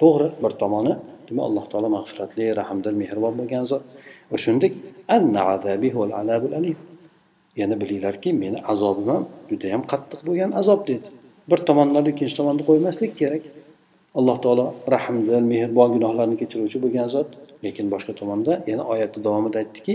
To'g'ri 0.00 0.28
bir 0.42 0.52
tomoni 0.62 0.92
demak 1.28 1.44
alloh 1.48 1.64
taolo 1.72 1.88
mag'firatli 1.96 2.44
rahmdil 2.60 2.96
mehribon 3.02 3.34
bo'lgan 3.40 3.64
zot. 3.72 3.84
Va 4.30 4.36
shuningdek 4.42 4.72
yana 7.60 7.74
bilinglarki 7.82 8.30
meni 8.42 8.58
azobim 8.72 9.08
ham 9.14 9.24
judayam 9.50 9.82
qattiq 9.92 10.20
bo'lgan 10.28 10.50
azob 10.60 10.80
dedi. 10.90 11.08
Bir 11.50 11.58
tomonlarni 11.68 12.10
ikkinchi 12.14 12.34
tomonni 12.40 12.62
qo'ymaslik 12.68 13.12
kerak. 13.20 13.44
Alloh 14.18 14.36
taolo 14.44 14.66
rahmdil 14.94 15.44
mehribon 15.52 15.88
gunohlarni 15.96 16.36
kechiruvchi 16.40 16.78
bo'lgan 16.84 17.08
zot. 17.14 17.28
Lekin 17.64 17.86
boshqa 17.94 18.12
tomonda 18.20 18.52
yana 18.70 18.84
oyatni 18.92 19.20
davomida 19.26 19.56
aytdiki 19.62 19.94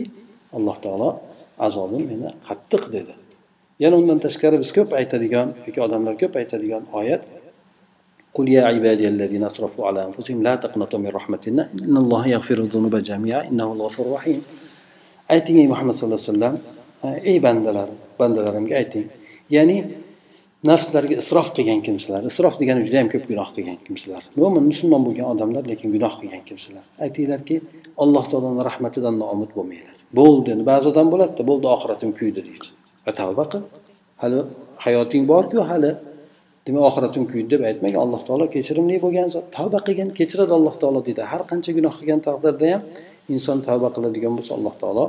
alloh 0.58 0.78
taolo 0.86 1.10
azobim 1.68 2.04
meni 2.12 2.30
qattiq 2.48 2.84
dedi. 2.96 3.14
Yana 3.84 3.96
undan 4.02 4.20
tashqari 4.26 4.58
biz 4.64 4.72
ko'p 4.78 4.90
aytadigan 5.00 5.48
yoki 5.68 5.80
odamlar 5.88 6.14
ko'p 6.22 6.34
aytadigan 6.42 6.84
oyat 7.00 7.24
قل 8.37 8.49
يا 8.49 8.63
عبادي 8.71 9.09
الذين 9.09 9.45
أسرفوا 9.51 9.87
على 9.89 10.01
أنفسهم 10.09 10.43
لا 10.43 10.55
تقنطوا 10.55 10.99
من 10.99 11.11
رحمة 11.19 11.45
الله 11.47 11.67
إن 11.89 11.97
الله 11.97 12.23
يغفر 12.35 12.59
الذنوب 12.59 12.95
جميعا 12.97 13.43
إنه 13.51 13.73
الغفور 13.73 14.07
الرحيم 14.07 14.41
ayting 15.35 15.57
ey 15.63 15.67
muhammad 15.73 15.95
sallallohu 15.95 16.21
alayhi 16.21 16.33
vasallam 16.33 16.55
ey 17.31 17.37
bandalarim 17.47 17.99
bandalarimga 18.21 18.75
ayting 18.83 19.07
ya'ni 19.57 19.79
nafslarga 20.71 21.15
isrof 21.23 21.49
qilgan 21.57 21.81
kimsalar 21.87 22.23
isrof 22.31 22.55
degani 22.61 22.81
juda 22.87 22.97
yam 23.01 23.09
ko'p 23.15 23.25
gunoh 23.31 23.49
qilgan 23.57 23.79
kimsalar 23.87 24.23
mo'min 24.41 24.65
musulmon 24.71 25.03
bo'lgan 25.07 25.27
odamlar 25.33 25.63
lekin 25.73 25.89
gunoh 25.95 26.15
qilgan 26.21 26.43
kimsalar 26.49 26.85
aytinglarki 27.05 27.57
alloh 28.05 28.25
taoloni 28.31 28.63
rahmatidan 28.71 29.15
noumid 29.23 29.51
bo'lmanglar 29.57 29.97
bo'ldi 30.19 30.49
endi 30.55 30.65
ba'zi 30.73 30.87
odam 30.93 31.07
bo'ladida 31.13 31.43
bo'ldi 31.51 31.67
oxiratim 31.75 32.11
kuydi 32.19 32.41
deydi 32.49 32.69
va 33.05 33.13
tavba 33.21 33.45
qil 33.53 33.63
hali 34.23 34.39
hayoting 34.85 35.25
borku 35.33 35.59
hali 35.71 35.91
demak 36.68 36.84
oxiratim 36.90 37.24
kuydi 37.32 37.48
deb 37.54 37.62
aytmagan 37.70 38.02
alloh 38.06 38.22
taolo 38.28 38.46
kechirimli 38.56 38.96
bo'lgan 39.06 39.28
zot? 39.36 39.46
Tavba 39.58 39.80
qilgin 39.88 40.10
kechiradi 40.20 40.54
alloh 40.60 40.76
taolo 40.82 41.00
deydi. 41.08 41.22
Har 41.32 41.42
qancha 41.52 41.72
gunoh 41.78 41.94
qilgan 42.00 42.20
taqdirda 42.28 42.66
ham 42.74 42.82
inson 43.34 43.58
tavba 43.68 43.88
qiladigan 43.96 44.34
bo'lsa 44.38 44.52
alloh 44.58 44.74
taolo 44.84 45.06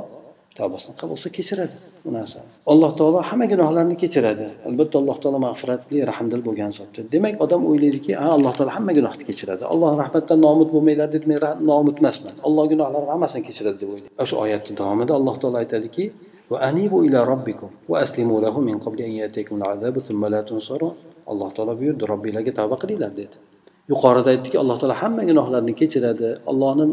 tavbasini 0.59 0.93
qabul 1.01 1.15
qilsa 1.17 1.29
kechiradi. 1.37 1.75
Bu 2.05 2.09
narsani 2.17 2.49
alloh 2.73 2.91
taolo 2.99 3.19
hamma 3.29 3.45
gunohlarni 3.53 3.95
kechiradi. 4.03 4.45
Albatta 4.69 4.95
alloh 5.01 5.17
taolo 5.23 5.39
mag'firatli 5.47 5.97
rahmdil 6.11 6.41
bo'lgan 6.47 6.71
zotdir. 6.77 7.03
Demak 7.15 7.35
odam 7.45 7.61
o'ylaydiki 7.69 8.11
ha 8.21 8.27
alloh 8.37 8.53
taolo 8.57 8.71
hamma 8.77 8.91
gunohni 8.97 9.23
kechiradi. 9.29 9.63
Alloh 9.73 9.91
rahmatdan 10.01 10.39
nomud 10.47 10.69
bo'lmanglar 10.75 11.09
deb 11.15 11.23
men 11.31 11.39
nomud 11.71 11.95
emasman. 12.01 12.35
Alloh 12.47 12.63
gunohlarimni 12.71 13.11
hammasini 13.15 13.43
kechiradi 13.47 13.77
deb 13.81 13.89
o'ylaydi. 13.93 14.13
O'sha 14.23 14.35
oyatni 14.43 14.73
davomida 14.81 15.13
alloh 15.19 15.35
taolo 15.41 15.57
aytadiki 15.63 16.03
وأنيبوا 16.50 17.02
إلى 17.06 17.24
ربكم 17.24 17.70
وأسلموا 17.88 18.40
له 18.40 18.54
من 18.60 18.76
قبل 18.84 18.98
أن 19.08 19.12
يأتيكم 19.22 19.54
العذاب 19.60 19.94
ثم 19.98 20.22
لا 20.26 20.40
تنصرون 20.42 20.94
alloh 21.30 21.48
taolo 21.56 21.72
buyurdi 21.80 22.04
robbiylarga 22.12 22.52
tavba 22.58 22.76
qilinglar 22.82 23.12
dedi 23.20 23.36
yuqorida 23.92 24.28
aytdiki 24.34 24.56
alloh 24.62 24.76
taolo 24.80 24.96
hamma 25.02 25.22
gunohlarni 25.30 25.72
kechiradi 25.80 26.28
allohni 26.50 26.84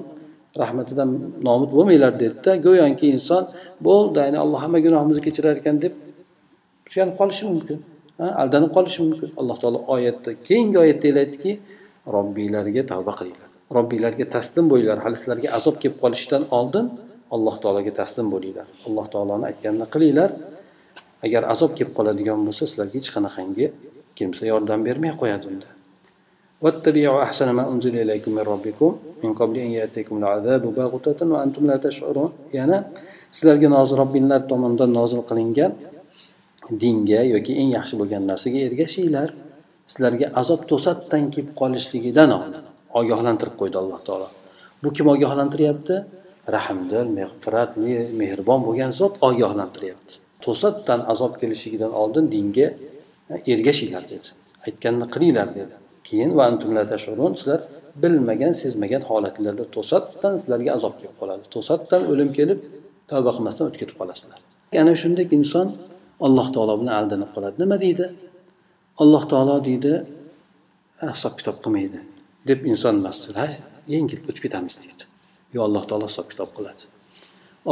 rahmatidan 0.61 1.09
nomid 1.47 1.69
bo'lmanglar 1.75 2.13
dedida 2.23 2.51
go'yoki 2.65 3.05
inson 3.15 3.43
bo'ldi 3.87 4.17
ya'ni 4.25 4.37
alloh 4.45 4.59
hamma 4.63 4.79
gunohimizni 4.85 5.23
kechirar 5.27 5.55
ekan 5.61 5.75
deb 5.83 5.93
suyanib 6.91 7.15
qolishi 7.21 7.43
mumkin 7.51 7.77
aldanib 8.41 8.71
qolishi 8.77 8.99
mumkin 9.05 9.29
alloh 9.39 9.57
taolo 9.61 9.79
oyatda 9.95 10.29
keyingi 10.47 10.77
oyatda 10.83 11.07
aytdiki 11.23 11.51
robbiylarga 12.15 12.83
tavba 12.91 13.11
qilinglar 13.19 13.49
robbiylarga 13.77 14.25
taslim 14.35 14.65
bo'linglar 14.71 14.99
hali 15.05 15.15
sizlarga 15.21 15.47
azob 15.57 15.75
kelib 15.81 15.97
qolishidan 16.03 16.43
oldin 16.59 16.85
alloh 17.35 17.55
taologa 17.63 17.91
taslim 18.01 18.27
bo'linglar 18.33 18.67
alloh 18.87 19.05
taoloni 19.13 19.45
aytganini 19.51 19.87
qilinglar 19.93 20.29
agar 21.25 21.41
azob 21.53 21.71
kelib 21.77 21.93
qoladigan 21.97 22.39
bo'lsa 22.47 22.63
sizlarga 22.69 22.95
hech 22.99 23.09
qanaqangi 23.15 23.65
kimsa 24.17 24.43
yordam 24.51 24.79
bermay 24.87 25.13
qo'yadi 25.23 25.47
unda 25.53 25.69
واتبعوا 26.63 27.23
أحسن 27.27 27.49
ما 27.57 27.63
أنزل 27.73 27.93
إليكم 28.03 28.31
من 28.37 28.45
ربكم 28.53 28.89
من 29.23 29.31
قبل 29.39 29.55
أن 29.65 29.71
يأتيكم 29.79 30.15
العذاب 30.21 30.63
بغتة 30.77 31.19
وأنتم 31.33 31.63
لا 31.69 31.77
تشعرون 31.77 32.29
يعني 32.57 32.77
sizlarga 33.31 33.67
nozil 33.69 33.95
robbinglar 34.01 34.41
tomonidan 34.49 34.89
nozil 34.99 35.21
qilingan 35.29 35.71
dinga 36.81 37.21
yoki 37.33 37.53
eng 37.61 37.69
yaxshi 37.77 37.95
bo'lgan 37.99 38.23
narsaga 38.31 38.59
ergashinglar 38.67 39.29
sizlarga 39.91 40.27
azob 40.41 40.61
to'satdan 40.71 41.23
kelib 41.33 41.49
qolishligidan 41.59 42.29
oldin 42.37 42.63
ogohlantirib 42.99 43.55
qo'ydi 43.61 43.77
alloh 43.81 43.99
taolo 44.07 44.27
bu 44.83 44.89
kim 44.95 45.07
ogohlantiryapti 45.13 45.95
Rahmdil 46.56 47.06
mag'firatli 47.18 47.94
mehribon 48.20 48.60
bo'lgan 48.66 48.90
zot 49.00 49.14
ogohlantiryapti. 49.28 50.12
To'satdan 50.44 51.00
azob 51.12 51.32
kelishligidan 51.40 51.92
oldin 52.02 52.24
dinga 52.34 52.66
ergashinglar 53.52 54.04
dedi. 54.12 54.28
Aytganini 54.66 55.06
qilinglar 55.14 55.48
dedi. 55.58 55.74
Keyin 56.08 56.30
va 56.38 56.46
sizlar 57.38 57.60
bilmagan 58.02 58.52
sezmagan 58.62 59.02
holatlarda 59.08 59.64
to'satdan 59.76 60.34
sizlarga 60.40 60.70
azob 60.78 60.94
kelib 61.00 61.16
qoladi. 61.20 61.44
To'satdan 61.54 62.02
o'lim 62.12 62.30
kelib 62.38 62.58
tavba 63.10 63.30
qilmasdan 63.36 63.64
o'tib 63.68 63.80
ketib 63.82 63.96
qolasizlar. 64.00 64.40
Ana 64.80 64.94
shunday 65.02 65.26
inson 65.38 65.66
alloh 66.26 66.46
taolo 66.54 66.74
bilan 66.80 66.94
aldanib 67.00 67.30
qoladi. 67.34 67.54
Nima 67.62 67.76
deydi? 67.84 68.04
Alloh 69.02 69.22
taolo 69.32 69.56
deydi 69.68 69.92
hisob 71.14 71.34
kitob 71.38 71.56
qilmaydi 71.64 71.98
deb 72.48 72.58
inson 72.70 72.94
emasdir 73.00 73.34
ha 73.40 73.46
yengil 73.94 74.20
o'tib 74.28 74.42
ketamiz 74.46 74.74
deydi. 74.84 75.11
Yo 75.54 75.60
alloh 75.68 75.84
taolo 75.90 76.06
hisob 76.10 76.26
kitob 76.32 76.50
qiladi. 76.56 76.84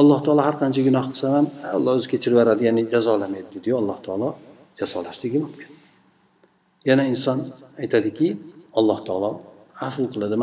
Alloh 0.01 0.19
taolo 0.25 0.43
har 0.47 0.57
qancha 0.61 0.81
gunoh 0.89 1.05
qilsam 1.09 1.33
ham 1.37 1.47
alloh 1.77 1.93
o'zi 1.99 2.09
kechirib 2.13 2.37
yuboradi 2.37 2.63
ya'ni 2.69 2.83
jazolamaydi 2.93 3.49
deydiyu 3.55 3.75
alloh 3.83 3.99
taolo 4.07 4.29
jazolashligi 4.79 5.39
mumkin. 5.45 5.71
Yana 6.89 7.05
inson 7.13 7.39
aytadiki 7.83 8.29
alloh 8.79 8.99
taolo 9.09 9.31
afu 9.89 10.03
qiladi 10.13 10.37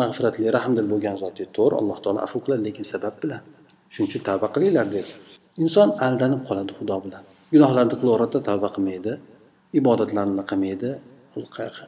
mag'firatli 0.00 0.46
rahmdil 0.56 0.86
bo'lgan 0.92 1.16
zot 1.22 1.32
deydi 1.38 1.52
to'g'ri 1.58 1.74
alloh 1.80 1.98
taolo 2.04 2.18
afu 2.26 2.36
qiladi 2.44 2.62
lekin 2.68 2.84
sabab 2.92 3.14
bilan. 3.22 3.42
Shuning 3.92 4.08
uchun 4.10 4.22
tavba 4.28 4.46
qilinglar 4.54 4.86
dedi. 4.96 5.12
Inson 5.64 5.88
aldanib 6.06 6.40
qoladi 6.48 6.72
xudo 6.78 6.96
bilan. 7.04 7.22
Gunohlarni 7.54 7.94
qilaveradida 8.00 8.40
tavba 8.48 8.68
qilmaydi. 8.74 9.12
Ibodatlarni 9.80 10.44
qilmaydi. 10.50 10.90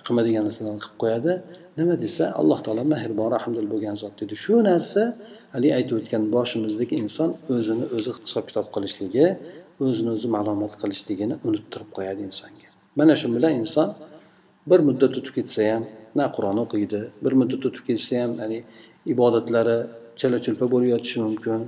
Qilmaydigan 0.06 0.44
narsalarni 0.48 0.80
qilib 0.84 0.98
qo'yadi. 1.02 1.32
Nima 1.78 1.94
desa 2.04 2.24
alloh 2.40 2.58
taolo 2.66 2.82
mehribon 2.94 3.28
rahmdil 3.36 3.66
bo'lgan 3.72 3.96
zot 4.02 4.14
dedi 4.20 4.34
shu 4.44 4.54
narsa 4.70 5.02
haligi 5.54 5.72
aytib 5.78 5.94
o'tgan 6.00 6.22
boshimizdagi 6.34 6.94
inson 7.04 7.30
o'zini 7.56 7.84
o'zi 7.96 8.10
hisob 8.24 8.44
kitob 8.48 8.66
qilishligi 8.74 9.26
o'zini 9.86 10.10
o'zi 10.16 10.28
ma'lumot 10.36 10.72
qilishligini 10.80 11.34
unuttirib 11.48 11.90
qo'yadi 11.96 12.20
insonga. 12.28 12.68
Mana 12.98 13.14
shu 13.20 13.26
bilan 13.36 13.52
inson 13.62 13.88
bir 14.70 14.80
muddat 14.88 15.12
o'tib 15.18 15.34
ketsa 15.38 15.60
ham 15.72 15.82
na 16.18 16.24
qur'on 16.34 16.58
o'qiydi 16.64 17.00
bir 17.24 17.32
muddat 17.40 17.62
o'tib 17.68 17.84
ketsa 17.88 18.12
ham 18.22 18.30
ya'ni 18.40 18.58
ibodatlari 19.12 19.78
chala 20.20 20.38
chulpa 20.44 20.64
bo'lib 20.72 20.88
yotishi 20.94 21.18
mumkin 21.26 21.60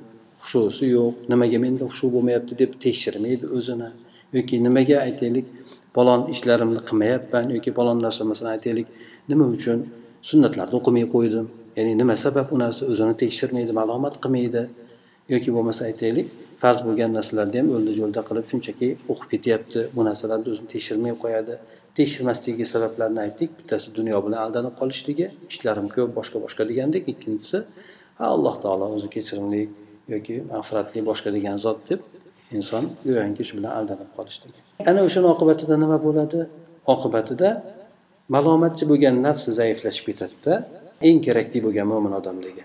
hushusi 0.43 0.85
yo'q 0.97 1.15
nimaga 1.33 1.59
menda 1.65 1.85
hushu 1.91 2.07
bo'lmayapti 2.15 2.53
deb 2.63 2.71
tekshirmaydi 2.85 3.45
o'zini. 3.57 3.89
Yoki 4.33 4.63
nimaga 4.67 4.97
aytaylik? 5.07 5.47
Falon 5.95 6.27
ishlarimni 6.35 6.81
qilmayapman 6.89 7.55
yoki 7.57 7.71
falon 7.79 8.03
narsa 8.07 8.25
masalan 8.31 8.53
aytaylik. 8.57 8.87
Nima 9.31 9.45
uchun? 9.57 9.87
Sunnatlarni 10.29 10.75
o'qimay 10.79 11.07
qo'ydim. 11.15 11.47
Ya'ni 11.77 11.93
nima 12.01 12.17
sabab 12.25 12.53
u 12.55 12.59
narsa 12.65 12.83
o'zini 12.93 13.15
tekshirmaydi 13.23 13.73
ma'lumot 13.79 14.15
qilmaydi? 14.25 14.63
Yoki 15.35 15.51
bo'lmasa 15.57 15.83
aytaylik 15.91 16.29
farz 16.63 16.81
bo'lgan 16.87 17.11
narsalarni 17.17 17.59
ham 17.61 17.69
o'ldi 17.77 17.93
jo'lda 17.99 18.23
qilib 18.29 18.47
shunchaki 18.51 18.89
o'qib 19.13 19.29
ketyapti. 19.33 19.81
Bu 19.97 20.05
narsalarni 20.09 20.49
o'zini 20.53 20.69
tekshirmay 20.75 21.15
qo'yadi. 21.23 21.55
Tekshirmasligiga 21.99 22.67
sabablarni 22.75 23.21
aytdik. 23.27 23.51
Bittasi 23.59 23.95
dunyo 23.99 24.21
bilan 24.27 24.41
aldanib 24.47 24.75
qolishligi 24.81 25.27
ishlarim 25.53 25.89
ko'p 25.97 26.11
boshqa 26.19 26.43
boshqa 26.45 26.69
degandek. 26.71 27.05
Ikkinchisi 27.13 27.59
ha 28.19 28.25
alloh 28.37 28.55
taolo 28.65 28.87
o'zi 28.97 29.09
kechirimli 29.17 29.63
yoki 30.15 30.37
mag'firatli 30.53 31.01
boshqa 31.11 31.31
degan 31.37 31.57
zot 31.67 31.81
deb 31.91 32.01
inson 32.57 32.85
go'yoki 33.07 33.43
shu 33.49 33.55
bilan 33.59 33.73
aldanib 33.79 34.11
qolishligi 34.17 34.61
ana 34.91 35.01
o'shani 35.07 35.29
oqibatida 35.35 35.75
nima 35.85 35.99
bo'ladi? 36.07 36.41
Oqibatida 36.95 37.49
malomatchi 38.35 38.85
bo'lgan 38.91 39.15
nafsi 39.27 39.51
zaiflashib 39.61 40.05
ketadida 40.11 40.53
eng 41.09 41.19
kerakli 41.27 41.59
bo'lgan 41.67 41.87
mo'min 41.93 42.13
odamlarga 42.21 42.65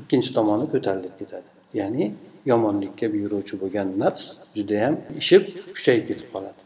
ikkinchi 0.00 0.30
tomoni 0.36 0.66
ko'tarilib 0.72 1.14
ketadi. 1.20 1.48
Ya'ni 1.80 2.04
yomonlikka 2.50 3.06
buyuruvchi 3.14 3.54
bo'lgan 3.62 3.88
nafs 4.02 4.24
judayam 4.58 4.94
ishib 5.20 5.42
kuchayib 5.74 6.04
ketib 6.10 6.28
qoladi. 6.34 6.60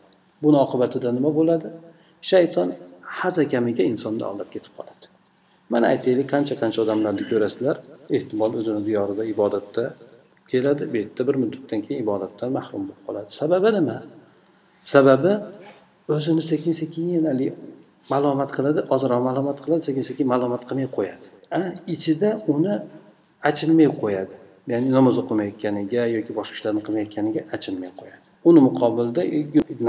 Buni 0.44 0.58
oqibatida 0.64 1.08
nima 1.18 1.30
bo'ladi? 1.38 1.68
Shayton 2.30 2.68
hazakamiga 3.20 3.82
insonni 3.92 4.24
aldab 4.30 4.48
ketib 4.54 4.72
qoladi. 4.78 5.04
Mana 5.72 5.86
aytaylik 5.94 6.28
qancha 6.34 6.54
qancha 6.62 6.78
odamlarni 6.84 7.24
ko'rasizlar 7.30 7.76
ehtimol 8.16 8.52
o'zini 8.60 8.82
diyorida 8.88 9.22
ibodatda 9.34 9.84
keladi 10.52 10.82
bu 10.92 10.96
yerda 11.00 11.22
bir 11.28 11.36
muddatdan 11.42 11.80
keyin 11.84 11.98
ibodatdan 12.04 12.50
mahrum 12.58 12.82
bo'lib 12.88 13.00
qoladi. 13.06 13.30
Sababi 13.40 13.68
nima? 13.76 13.98
Sababi 14.94 15.32
o'zini 16.14 16.42
sekin 16.50 16.72
sekin 16.80 17.24
haligi 17.30 17.52
malomat 18.12 18.50
qiladi 18.56 18.80
ozroq 18.94 19.20
malomat 19.28 19.58
qiladi 19.64 19.82
sekin 19.88 20.04
sekin 20.10 20.26
malomat 20.32 20.62
qilmay 20.68 20.88
qo'yadi. 20.96 21.26
Ichida 21.94 22.30
uni 22.52 22.74
achinmay 23.48 23.88
qo'yadi. 24.02 24.34
Ya'ni 24.72 24.88
namoz 24.98 25.16
o'qimayotganiga 25.22 26.02
yoki 26.16 26.32
boshqa 26.38 26.54
ishlarni 26.58 26.80
qilmayotganiga 26.86 27.42
achinmay 27.56 27.90
qo'yadi. 28.00 28.26
Uni 28.48 28.60
muqobilda 28.68 29.22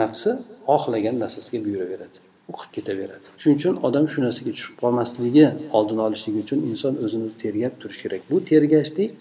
nafsi 0.01 0.31
xohlagan 0.69 1.15
narsasiga 1.23 1.59
buyuraveradi. 1.65 2.17
O'qib 2.51 2.59
qilib 2.59 2.73
ketaveradi. 2.77 3.27
Shuning 3.41 3.57
uchun 3.61 3.75
odam 3.87 4.05
shu 4.11 4.17
narsaga 4.25 4.51
tushib 4.55 4.75
qolmasligi 4.83 5.45
oldini 5.77 6.01
olishlik 6.07 6.35
uchun 6.43 6.59
inson 6.71 6.93
o'zini 7.05 7.27
tergab 7.43 7.73
turishi 7.81 7.99
kerak. 8.03 8.21
Bu 8.31 8.37
tergashlik 8.51 9.11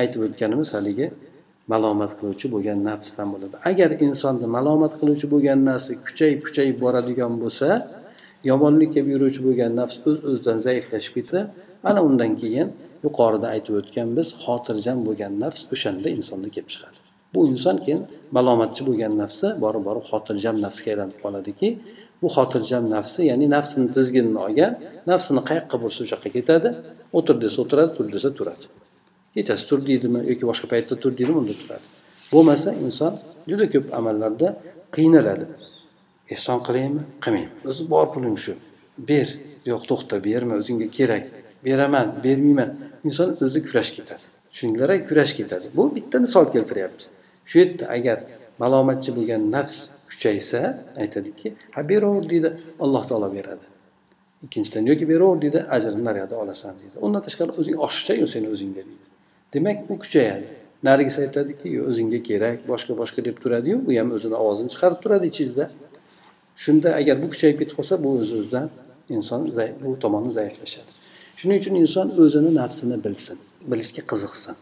aytib 0.00 0.20
o'tganimiz 0.26 0.68
haligi 0.76 1.06
malomat 1.72 2.12
qiluvchi 2.18 2.46
bo'lgan 2.54 2.78
nafsdan 2.88 3.28
bo'ladi. 3.32 3.56
Agar 3.70 3.90
insonni 4.06 4.46
malomat 4.56 4.92
qiluvchi 5.00 5.26
bo'lgan 5.34 5.58
narsa 5.70 5.92
kuchayib 6.06 6.40
kuchayib 6.46 6.76
boradigan 6.84 7.32
bo'lsa 7.42 7.68
yomonlikka 8.50 9.00
buyuruvchi 9.06 9.40
bo'lgan 9.46 9.72
nafs 9.80 9.96
o'z 10.08 10.18
öz 10.18 10.18
o'zidan 10.30 10.58
zaiflashib 10.66 11.12
ketadi 11.18 11.40
ana 11.88 12.00
undan 12.08 12.32
keyin 12.42 12.68
yuqorida 13.04 13.46
aytib 13.54 13.74
o'tganmiz 13.80 14.28
xotirjam 14.44 14.98
bo'lgan 15.06 15.32
nafs 15.44 15.60
o'shanda 15.74 16.08
insonda 16.18 16.48
kelib 16.54 16.70
chiqadi. 16.74 16.98
Bu 17.34 17.40
inson 17.52 17.76
keyin 17.84 18.02
malomatchi 18.36 18.82
bo'lgan 18.88 19.12
nafsi 19.22 19.46
borib 19.64 19.82
borib 19.88 20.04
xotirjam 20.10 20.56
nafsga 20.64 20.88
aylanib 20.92 21.18
qoladiki 21.24 21.68
bu 22.22 22.28
xotirjam 22.36 22.84
nafsi 22.96 23.20
ya'ni 23.30 23.46
nafsini 23.56 23.86
tizginini 23.96 24.40
olgan 24.46 24.72
nafsini 25.10 25.40
qayoqqa 25.48 25.76
bursa 25.82 26.00
o'sha 26.04 26.14
yoqqa 26.14 26.30
ketadi 26.36 26.68
o'tir 27.18 27.36
desa 27.44 27.56
o'tiradi 27.64 27.90
tur 27.96 28.06
desa 28.14 28.28
turadi. 28.38 28.64
Kechasi 29.34 29.64
tur 29.68 29.80
deydimi 29.90 30.20
yoki 30.30 30.44
boshqa 30.50 30.66
paytda 30.72 30.94
tur 31.02 31.12
deydimi 31.18 31.38
unda 31.42 31.54
turadi. 31.62 31.86
Bo'lmasa 32.32 32.70
inson 32.86 33.12
juda 33.50 33.66
ko'p 33.74 33.86
amallarda 33.98 34.48
qiynaladi. 34.96 35.46
Ehson 36.34 36.58
qilaymi? 36.66 37.02
Qilmayman 37.24 37.68
o'zi 37.70 37.82
bor 37.92 38.06
pulim 38.14 38.36
shu. 38.44 38.54
Ber. 39.10 39.28
Yo'q 39.70 39.82
to'xta 39.90 40.16
berma 40.28 40.54
o'zingga 40.60 40.88
kerak. 40.98 41.24
Beraman 41.66 42.06
bermayman. 42.24 42.70
Inson 43.06 43.28
o'zi 43.46 43.60
kurash 43.68 43.90
ketadi. 43.96 44.26
Tushundinglar 44.52 44.90
kurash 45.08 45.32
ketadi. 45.38 45.66
Bu 45.76 45.82
bitta 45.96 46.16
misol 46.24 46.44
keltiryapmiz. 46.54 47.06
Shu 47.48 47.54
yerda 47.60 47.84
agar 47.96 48.18
malomatchi 48.62 49.10
bo'lgan 49.16 49.42
nafs 49.54 49.78
kuchaysa 50.10 50.60
aytadiki 51.02 51.48
ha 51.74 51.80
beraver 51.90 52.24
deydi 52.32 52.48
alloh 52.84 53.02
taolo 53.10 53.28
beradi. 53.38 53.66
Ikkinchidan 54.44 54.84
yoki 54.90 55.04
beraver 55.12 55.38
deydi 55.44 55.58
ajrini 55.76 56.04
naryoqda 56.08 56.36
olasan 56.42 56.74
deydi. 56.80 56.96
Undan 57.06 57.22
tashqari 57.26 57.50
o'zing 57.60 57.76
oshiqcha 57.86 58.26
seni 58.34 58.48
o'zingga 58.54 58.82
deydi. 58.88 59.13
Demak 59.54 59.90
u 59.90 59.98
kuchayadi. 59.98 60.46
Narigisi 60.88 61.20
aytadiki 61.24 61.68
o'zingga 61.88 62.20
kerak 62.28 62.58
boshqa 62.70 62.92
boshqa 63.00 63.24
deb 63.28 63.36
turadiyu 63.42 63.76
u 63.88 63.90
ham 63.98 64.08
o'zini 64.16 64.36
ovozini 64.42 64.70
chiqarib 64.74 64.98
turadi 65.04 65.26
ichingizda. 65.32 65.66
Shunda 66.64 66.88
agar 67.00 67.16
bu 67.22 67.26
kuchayib 67.32 67.56
ketib 67.60 67.76
qolsa 67.78 67.94
bu 68.04 68.08
o'z 68.18 68.30
o'zidan 68.38 68.68
inson 69.16 69.40
bu 69.84 69.98
tomoni 70.04 70.30
zaiflashadi. 70.38 70.90
Shuning 71.40 71.58
uchun 71.62 71.74
inson 71.84 72.06
o'zini 72.24 72.50
nafsini 72.60 72.96
bilsin 73.04 73.38
bilishga 73.70 74.02
qiziqsin. 74.10 74.54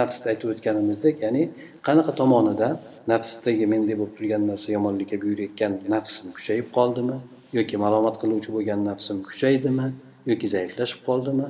Nafsda 0.00 0.26
aytib 0.32 0.48
o'tganimizdek 0.52 1.16
ya'ni 1.24 1.42
qanaqa 1.86 2.12
tomonida 2.20 2.68
nafsdagi 3.12 3.66
menda 3.72 3.94
bo'lib 4.00 4.14
turgan 4.18 4.42
narsa 4.50 4.68
yomonlikka 4.76 5.16
buyurayotgan 5.24 5.72
nafsim 5.94 6.26
kuchayib 6.36 6.68
qoldimi 6.76 7.16
yoki 7.58 7.76
malomat 7.84 8.16
qiluvchi 8.22 8.50
bo'lgan 8.56 8.80
nafsim 8.90 9.16
kuchaydimi 9.28 9.86
yoki 10.30 10.46
zaiflashib 10.54 11.00
qoldimi 11.08 11.48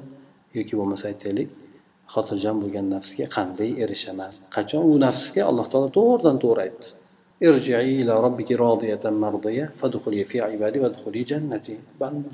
yoki 0.59 0.75
bo'lmasa 0.79 1.05
aytaylik 1.13 1.49
xotirjam 2.15 2.57
bo'lgan 2.63 2.87
nafsga 2.95 3.27
qanday 3.37 3.71
erishaman? 3.85 4.33
Qachon 4.57 4.83
u 4.91 4.93
nafsga 5.07 5.43
alloh 5.51 5.67
taolo 5.73 5.89
to'g'ridan 5.99 6.37
to'g'ri 6.45 6.61
aytdi? 6.67 6.89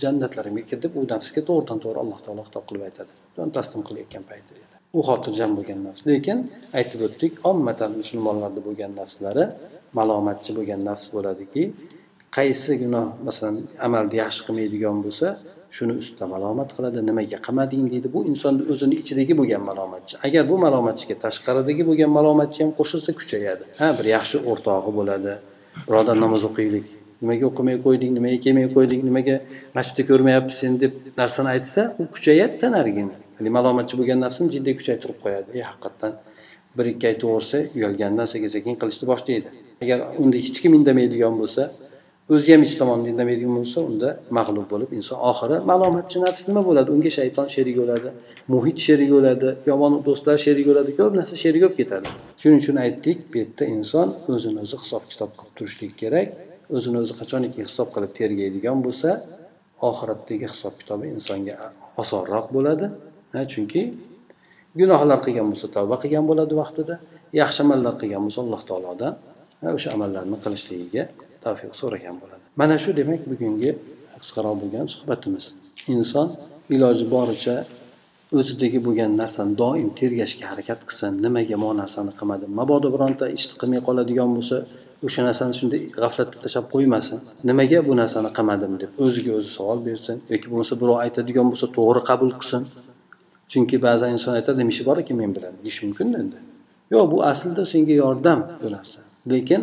Jannatlarimga 0.02 0.64
kir 0.70 0.78
deb 0.84 0.92
u 1.00 1.02
nafsga 1.14 1.40
to'g'ridan 1.48 1.78
to'g'ri 1.84 1.98
alloh 2.04 2.20
taolo 2.24 2.42
xitob 2.48 2.64
qilib 2.68 2.82
aytadi. 2.88 3.12
Taslim 3.58 3.82
qilayotgan 3.88 4.24
payti 4.30 4.50
dedi. 4.58 4.74
U 4.98 5.00
xotirjam 5.08 5.50
bo'lgan 5.58 5.80
nafs. 5.86 6.00
Lekin 6.10 6.38
aytib 6.78 7.00
o'tdik 7.06 7.32
ommatan 7.50 7.90
musulmonlarda 8.00 8.60
bo'lgan 8.66 8.92
nafslari 9.00 9.44
malomatchi 9.98 10.50
bo'lgan 10.58 10.80
nafs 10.88 11.06
bo'ladiki 11.14 11.62
qaysi 12.36 12.72
gunoh 12.82 13.06
masalan 13.26 13.56
amalni 13.86 14.16
yaxshi 14.22 14.40
qilmaydigan 14.46 14.96
bo'lsa 15.06 15.26
shuni 15.76 15.94
ustida 16.00 16.26
malomat 16.34 16.70
qiladi 16.76 16.98
nimaga 17.08 17.38
qilmading 17.46 17.86
deydi. 17.92 18.08
Bu 18.14 18.20
insonni 18.30 18.62
o'zini 18.72 18.94
ichidagi 19.02 19.34
bo'lgan 19.40 19.62
malomatchi. 19.70 20.14
Agar 20.26 20.42
bu 20.50 20.56
malomatchiga 20.66 21.16
tashqaridagi 21.24 21.82
bo'lgan 21.88 22.10
malomatchi 22.18 22.58
ham 22.62 22.70
qo'shilsa 22.78 23.10
kuchayadi. 23.20 23.64
Ha 23.80 23.88
bir 23.98 24.06
yaxshi 24.16 24.36
o'rtog'i 24.50 24.90
bo'ladi. 24.98 25.32
Birodar 25.88 26.16
namoz 26.24 26.42
o'qiylik. 26.50 26.86
Nimaga 27.22 27.44
o'qimay 27.50 27.76
qo'yding 27.86 28.12
nimaga 28.18 28.38
kelmay 28.44 28.66
qo'yding 28.76 29.02
nimaga 29.08 29.36
masjidda 29.76 30.02
ko'rmayapmiz 30.10 30.56
seni 30.62 30.76
deb 30.84 30.92
narsani 31.20 31.48
aytsa 31.54 31.82
u 32.00 32.04
kuchayadida 32.14 32.66
narigini 32.76 33.14
haligi 33.36 33.52
malomatchi 33.58 33.94
bo'lgan 34.00 34.18
nafsini 34.24 34.48
jiddiy 34.54 34.74
kuchaytirib 34.80 35.18
qo'yadi. 35.24 35.48
E 35.58 35.60
haqiqatdan 35.70 36.12
bir 36.76 36.86
ikki 36.92 37.06
aytaversa 37.12 37.58
uyalgandan 37.76 38.26
sekin 38.32 38.50
sekin 38.56 38.74
qilishni 38.80 39.06
boshlaydi. 39.12 39.48
Agar 39.84 39.98
unda 40.22 40.36
hech 40.46 40.58
kim 40.62 40.72
indamaydigan 40.78 41.34
bo'lsa 41.40 41.62
o'zi 42.34 42.48
ham 42.52 42.62
hech 42.66 42.74
tomonda 42.80 43.06
indamaydigan 43.12 43.52
bo'lsa 43.58 43.78
unda 43.90 44.08
mag'lub 44.38 44.66
bo'lib 44.72 44.90
inson 44.98 45.18
oxiri 45.30 45.56
malomatchi 45.70 46.18
nafs 46.24 46.42
nima 46.48 46.62
bo'ladi? 46.68 46.88
Unga 46.96 47.10
shayton 47.18 47.46
sherik 47.54 47.76
bo'ladi 47.82 48.08
muhit 48.52 48.78
sherik 48.86 49.10
bo'ladi 49.16 49.48
yomon 49.70 49.92
do'stlar 50.06 50.36
sherik 50.44 50.66
bo'ladi 50.70 50.90
ko'p 50.98 51.12
narsa 51.18 51.34
sherik 51.42 51.60
bo'lib 51.64 51.76
ketadi. 51.80 52.08
Shuning 52.40 52.58
uchun 52.62 52.76
aytdik 52.84 53.18
bu 53.30 53.36
yerda 53.42 53.64
inson 53.76 54.08
o'zini 54.34 54.58
o'zi 54.64 54.76
hisob 54.82 55.02
kitob 55.10 55.30
qilib 55.38 55.52
turishligi 55.58 55.94
kerak 56.02 56.28
o'zini 56.76 56.96
o'zi 57.02 57.12
qachoniki 57.20 57.58
hisob 57.68 57.88
qilib 57.94 58.12
tergaydigan 58.18 58.78
bo'lsa 58.86 59.08
oxiratdagi 59.88 60.46
hisob 60.52 60.74
kitobi 60.80 61.06
insonga 61.16 61.54
osonroq 62.02 62.46
bo'ladi. 62.56 62.86
Chunki 63.52 63.82
gunohlar 64.80 65.18
qilgan 65.24 65.46
bo'lsa 65.52 65.66
tavba 65.76 65.96
qilgan 66.02 66.24
bo'ladi 66.30 66.54
vaqtida 66.62 66.94
yaxshi 67.40 67.60
amallar 67.66 67.94
qilgan 68.00 68.22
bo'lsa 68.26 68.40
alloh 68.44 68.62
taolodan 68.70 69.12
o'sha 69.76 69.88
amallarni 69.96 70.36
qilishligiga 70.44 71.04
tavfiq 71.44 71.72
so'ragan 71.80 72.16
bo'ladi. 72.22 72.44
Mana 72.60 72.76
shu 72.82 72.90
demak 73.00 73.22
bugungi 73.32 73.70
qisqaroq 74.22 74.56
bo'lgan 74.62 74.86
suhbatimiz. 74.94 75.44
Inson 75.94 76.28
iloji 76.74 77.04
boricha 77.14 77.56
o'zidagi 78.38 78.78
bo'lgan 78.86 79.10
narsani 79.22 79.52
doim 79.62 79.88
tergashga 80.00 80.44
harakat 80.52 80.80
qilsin 80.88 81.12
nimaga 81.24 81.56
bu 81.62 81.68
narsani 81.82 82.12
qilmadim 82.18 82.50
mabodo 82.60 82.88
bironta 82.94 83.24
ishni 83.36 83.54
qilmay 83.60 83.80
qoladigan 83.88 84.30
bo'lsa 84.36 84.56
o'sha 85.06 85.20
narsani 85.28 85.52
shunday 85.58 85.80
g'aflatda 86.02 86.36
tashlab 86.44 86.66
qo'ymasin. 86.74 87.18
Nimaga 87.50 87.78
bu 87.88 87.92
narsani 88.02 88.30
qilmadim 88.38 88.72
deb 88.82 88.90
o'ziga 89.04 89.32
o'zi 89.38 89.50
savol 89.58 89.78
bersin 89.88 90.16
yoki 90.32 90.46
bo'lmasa 90.52 90.74
birov 90.82 90.96
aytadigan 91.04 91.46
bo'lsa 91.52 91.66
to'g'ri 91.76 92.00
qabul 92.10 92.30
qilsin. 92.40 92.62
Chunki 93.52 93.76
ba'zan 93.86 94.10
inson 94.16 94.32
aytadi 94.38 94.56
nima 94.62 94.72
ishi 94.74 94.84
bor 94.88 94.96
ekan 95.02 95.16
men 95.20 95.30
bilan 95.36 95.52
deyish 95.64 95.78
mumkinda 95.84 96.16
endi 96.24 96.38
yo'q 96.94 97.06
bu 97.12 97.18
aslida 97.30 97.62
senga 97.72 97.94
yordam 98.04 98.40
bu 98.62 98.68
narsa 98.76 99.00
lekin 99.32 99.60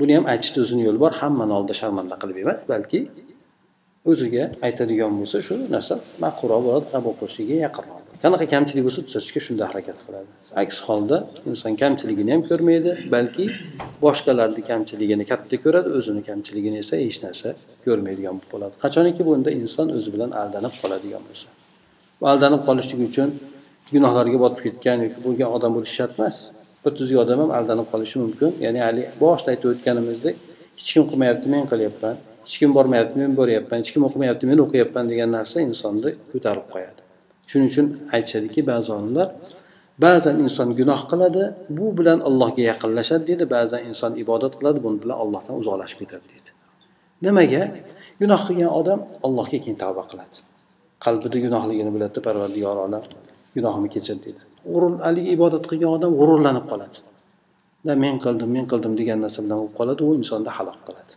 buni 0.00 0.12
ham 0.16 0.24
aytishni 0.32 0.58
o'zini 0.64 0.82
yo'li 0.88 1.00
bor. 1.04 1.12
Hammani 1.20 1.52
oldida 1.58 1.74
sharmanda 1.80 2.16
qilib 2.22 2.38
emas 2.44 2.60
balki 2.72 3.00
o'ziga 4.10 4.44
aytadigan 4.66 5.12
bo'lsa 5.20 5.38
shu 5.46 5.54
narsa 5.74 5.94
ma'qulroq 6.24 6.60
bo'ladi 6.66 6.86
qabul 6.94 7.12
qilishligiga 7.20 7.58
yaqinroq 7.66 8.08
qanaqa 8.22 8.46
kamchilik 8.54 8.82
bo'lsa 8.86 9.00
tuzatishga 9.06 9.40
shunda 9.46 9.64
harakat 9.70 9.98
qiladi. 10.06 10.28
Aks 10.62 10.76
holda 10.86 11.16
inson 11.50 11.72
kamchiligini 11.82 12.30
ham 12.34 12.42
ko'rmaydi 12.50 12.90
balki 13.14 13.44
boshqalarni 14.04 14.62
kamchiligini 14.70 15.24
katta 15.32 15.56
ko'radi 15.64 15.88
o'zini 15.98 16.22
kamchiligini 16.28 16.78
esa 16.84 16.94
hech 17.04 17.18
narsa 17.26 17.48
ko'rmaydigan 17.84 18.34
bo'lib 18.36 18.48
qoladi 18.52 18.74
qachoniki 18.84 19.22
bunda 19.28 19.50
inson 19.60 19.86
o'zi 19.96 20.08
bilan 20.14 20.30
aldanib 20.40 20.74
qoladigan 20.82 21.22
bo'lsa. 21.28 21.48
Bu 22.20 22.24
aldanib 22.32 22.62
qolishlik 22.68 23.00
uchun 23.08 23.28
gunohlarga 23.94 24.38
botib 24.44 24.60
ketgan 24.66 24.98
yoki 25.04 25.18
bo'lgan 25.26 25.48
odam 25.56 25.70
bo'lishi 25.76 25.94
shart 25.98 26.12
emas. 26.18 26.36
Bir 26.84 26.92
tuzuk 26.98 27.18
odam 27.24 27.38
ham 27.42 27.50
aldanib 27.58 27.86
qolishi 27.92 28.16
mumkin. 28.24 28.50
Ya'ni 28.64 28.80
haligi 28.86 29.08
boshida 29.24 29.48
aytib 29.54 29.68
o'tganimizdek 29.72 30.36
hech 30.78 30.90
kim 30.94 31.04
qilmayapti 31.10 31.46
men 31.54 31.64
qilyapman 31.72 32.14
hech 32.46 32.56
kim 32.60 32.70
bormayapti 32.76 33.14
men 33.22 33.30
boryapman 33.40 33.78
hech 33.82 33.90
kim 33.94 34.02
o'qimayapti 34.08 34.44
men 34.50 34.58
o'qiyapman 34.64 35.04
degan 35.12 35.30
narsa 35.36 35.56
insonni 35.68 36.10
ko'tarib 36.32 36.66
qo'yadi. 36.74 37.00
Shuning 37.50 37.68
uchun 37.72 37.86
aytishadiki 38.16 38.60
ba'zi 38.70 38.88
olimlar 38.96 39.28
ba'zan 40.04 40.36
inson 40.44 40.68
gunoh 40.80 41.00
qiladi 41.10 41.42
bu 41.78 41.86
bilan 41.98 42.18
allohga 42.28 42.62
yaqinlashadi 42.70 43.24
deydi 43.30 43.44
ba'zan 43.56 43.80
inson 43.90 44.12
ibodat 44.22 44.52
qiladi 44.58 44.78
buni 44.86 44.98
bilan 45.02 45.16
allohdan 45.24 45.54
uzoqlashib 45.60 45.98
ketadi 46.02 46.24
deydi. 46.32 46.50
Nimaga? 47.26 47.62
Gunoh 48.22 48.40
qilgan 48.48 48.70
odam 48.80 49.00
allohga 49.26 49.58
keyin 49.64 49.78
tavba 49.84 50.02
qiladi. 50.10 50.36
Qalbida 51.04 51.38
gunohligini 51.46 51.90
biladi 51.96 52.18
parvardigor 52.26 52.76
olam. 52.86 53.02
gunohimni 53.55 53.89
kechir 53.95 54.17
deydi 54.25 54.41
haligi 55.07 55.29
ibodat 55.37 55.63
qilgan 55.71 55.91
odam 55.97 56.11
g'ururlanib 56.19 56.65
qoladi 56.71 56.97
men 58.05 58.15
qildim 58.25 58.49
men 58.57 58.65
qildim 58.71 58.93
degan 59.01 59.19
narsa 59.25 59.39
bilan 59.45 59.57
bo'lib 59.61 59.75
qoladi 59.79 60.01
u 60.07 60.09
insonni 60.19 60.51
halok 60.57 60.79
qiladi 60.87 61.13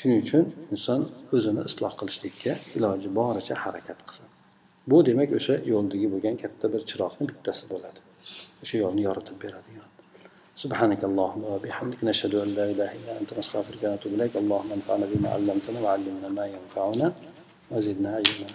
shuning 0.00 0.18
uchun 0.24 0.44
inson 0.74 1.00
o'zini 1.36 1.62
isloh 1.70 1.92
qilishlikka 2.00 2.52
iloji 2.78 3.08
boricha 3.18 3.54
harakat 3.64 3.98
qilsin 4.06 4.26
bu 4.90 4.96
demak 5.08 5.30
o'sha 5.38 5.54
yo'ldagi 5.72 6.06
bo'lgan 6.14 6.36
katta 6.42 6.66
bir 6.74 6.82
chiroqni 6.90 7.24
bittasi 7.30 7.64
bo'ladi 7.72 8.00
o'sha 8.62 8.76
yo'lni 8.84 9.02
yoritib 9.08 9.38
beradigan 9.44 9.88
سبحانك 10.64 11.02
اللهم 11.10 11.42
وبحمدك 11.54 12.00
نشهد 12.04 12.34
أن 12.44 12.48
لا 12.58 12.64
إله 12.72 12.90
إلا 12.98 13.12
أنت 13.20 13.30
نستغفرك 13.38 13.82
ونتوب 13.84 14.12
إليك 14.16 14.34
اللهم 14.42 14.70
انفعنا 14.78 15.06
بما 15.12 15.28
علمتنا 15.34 15.78
وعلمنا 15.84 16.28
ما 16.38 16.44
ينفعنا 16.54 17.06
وزدنا 17.70 18.10
علما 18.18 18.48